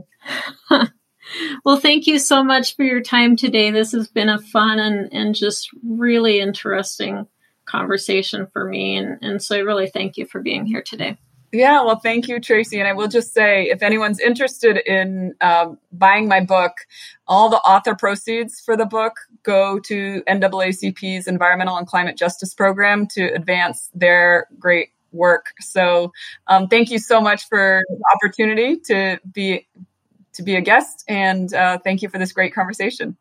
So, 0.70 0.86
well, 1.64 1.76
thank 1.78 2.06
you 2.06 2.18
so 2.18 2.42
much 2.44 2.76
for 2.76 2.84
your 2.84 3.02
time 3.02 3.36
today. 3.36 3.70
This 3.70 3.92
has 3.92 4.08
been 4.08 4.28
a 4.28 4.38
fun 4.38 4.78
and 4.78 5.12
and 5.12 5.34
just 5.34 5.68
really 5.82 6.40
interesting 6.40 7.26
conversation 7.64 8.46
for 8.52 8.64
me, 8.68 8.96
and 8.96 9.18
and 9.22 9.42
so 9.42 9.56
I 9.56 9.60
really 9.60 9.88
thank 9.88 10.16
you 10.16 10.26
for 10.26 10.40
being 10.40 10.66
here 10.66 10.82
today. 10.82 11.18
Yeah, 11.52 11.82
well, 11.82 11.96
thank 11.96 12.28
you, 12.28 12.40
Tracie. 12.40 12.78
And 12.78 12.88
I 12.88 12.94
will 12.94 13.08
just 13.08 13.34
say 13.34 13.64
if 13.64 13.82
anyone's 13.82 14.18
interested 14.18 14.78
in 14.78 15.34
um, 15.42 15.78
buying 15.92 16.26
my 16.26 16.40
book, 16.40 16.72
all 17.28 17.50
the 17.50 17.58
author 17.58 17.94
proceeds 17.94 18.58
for 18.58 18.74
the 18.74 18.86
book 18.86 19.12
go 19.42 19.78
to 19.80 20.22
NAACP's 20.26 21.26
Environmental 21.26 21.76
and 21.76 21.86
Climate 21.86 22.16
Justice 22.16 22.54
Program 22.54 23.06
to 23.08 23.26
advance 23.34 23.90
their 23.94 24.46
great 24.58 24.88
work. 25.12 25.52
So 25.60 26.12
um, 26.46 26.68
thank 26.68 26.90
you 26.90 26.98
so 26.98 27.20
much 27.20 27.46
for 27.48 27.82
the 27.86 28.02
opportunity 28.14 28.78
to 28.86 29.18
be 29.30 29.66
to 30.34 30.42
be 30.42 30.56
a 30.56 30.62
guest, 30.62 31.04
and 31.08 31.52
uh, 31.52 31.76
thank 31.84 32.00
you 32.00 32.08
for 32.08 32.16
this 32.16 32.32
great 32.32 32.54
conversation. 32.54 33.18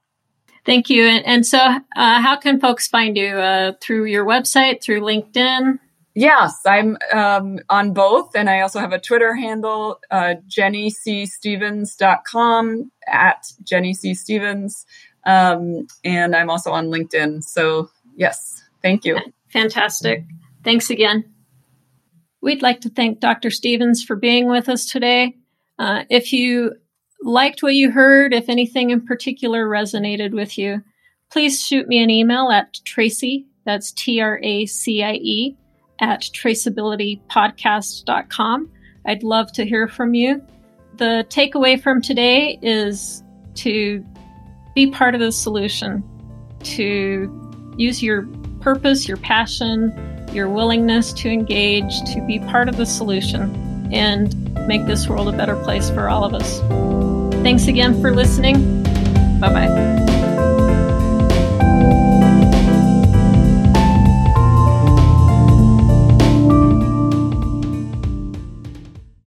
Thank 0.66 0.90
you. 0.90 1.04
And, 1.04 1.26
and 1.26 1.46
so, 1.46 1.58
uh, 1.58 2.22
how 2.22 2.38
can 2.38 2.62
folks 2.62 2.88
find 2.88 3.18
you 3.18 3.36
uh, 3.36 3.74
through 3.82 4.06
your 4.06 4.26
website, 4.26 4.82
through 4.82 5.02
LinkedIn? 5.02 5.80
Yes, 6.14 6.59
I'm 6.66 6.97
um, 7.14 7.59
on 7.70 7.93
both. 7.93 8.36
And 8.36 8.49
I 8.49 8.59
also 8.62 8.80
have 8.80 8.91
a 8.91 8.99
Twitter 8.99 9.34
handle, 9.36 9.99
uh, 10.09 10.36
jenniecstephens.com 10.47 12.91
at 13.07 13.45
Jennie 13.64 13.93
C. 13.93 14.14
Stephens. 14.14 14.86
Um, 15.26 15.88
and 16.03 16.36
I'm 16.36 16.49
also 16.49 16.72
on 16.72 16.88
LinkedIn. 16.88 17.43
So, 17.43 17.89
yes, 18.16 18.64
thank 18.82 19.05
you. 19.05 19.20
Fantastic. 19.49 20.26
Thanks 20.64 20.89
again. 20.89 21.26
We'd 22.41 22.62
like 22.62 22.82
to 22.82 22.89
thank 22.89 23.20
Dr. 23.20 23.51
Stephens 23.51 24.03
for 24.03 24.16
being 24.16 24.49
with 24.49 24.68
us 24.68 24.86
today. 24.86 25.38
Uh, 25.78 26.03
if 26.09 26.34
you 26.34 26.74
liked 27.22 27.64
what 27.64 27.76
you 27.76 27.91
heard, 27.91 28.34
if 28.34 28.49
anything 28.49 28.89
in 28.89 29.05
particular 29.05 29.68
resonated 29.68 30.32
with 30.32 30.57
you, 30.57 30.82
please 31.30 31.66
shoot 31.66 31.88
me 31.88 32.03
an 32.03 32.09
email 32.09 32.49
at 32.49 32.80
Tracie, 32.84 33.45
that's 33.64 33.91
T 33.91 34.20
R 34.20 34.39
A 34.41 34.66
C 34.66 35.03
I 35.03 35.14
E, 35.14 35.55
at 36.02 36.22
traceabilitypodcast.com. 36.22 38.70
I'd 39.06 39.24
love 39.24 39.54
to 39.54 39.66
hear 39.66 39.88
from 39.88 40.14
you. 40.14 40.45
The 40.97 41.26
takeaway 41.30 41.82
from 41.82 42.02
today 42.02 42.60
is 42.62 43.24
to 43.56 44.06
be 44.76 44.91
part 44.91 45.16
of 45.16 45.22
the 45.22 45.32
solution, 45.32 46.04
to 46.64 47.74
use 47.78 48.04
your 48.04 48.28
purpose, 48.60 49.08
your 49.08 49.18
passion, 49.18 49.93
your 50.34 50.49
willingness 50.49 51.14
to 51.14 51.30
engage, 51.30 52.02
to 52.14 52.24
be 52.28 52.39
part 52.39 52.70
of 52.70 52.78
the 52.78 52.86
solution, 52.86 53.56
and 53.91 54.54
make 54.68 54.86
this 54.86 55.08
world 55.08 55.28
a 55.28 55.32
better 55.32 55.56
place 55.64 55.89
for 55.89 56.10
all 56.10 56.24
of 56.24 56.34
us. 56.34 56.60
Thanks 57.41 57.68
again 57.68 57.99
for 58.02 58.14
listening. 58.14 58.84
Bye 59.39 59.49
bye. 59.49 59.81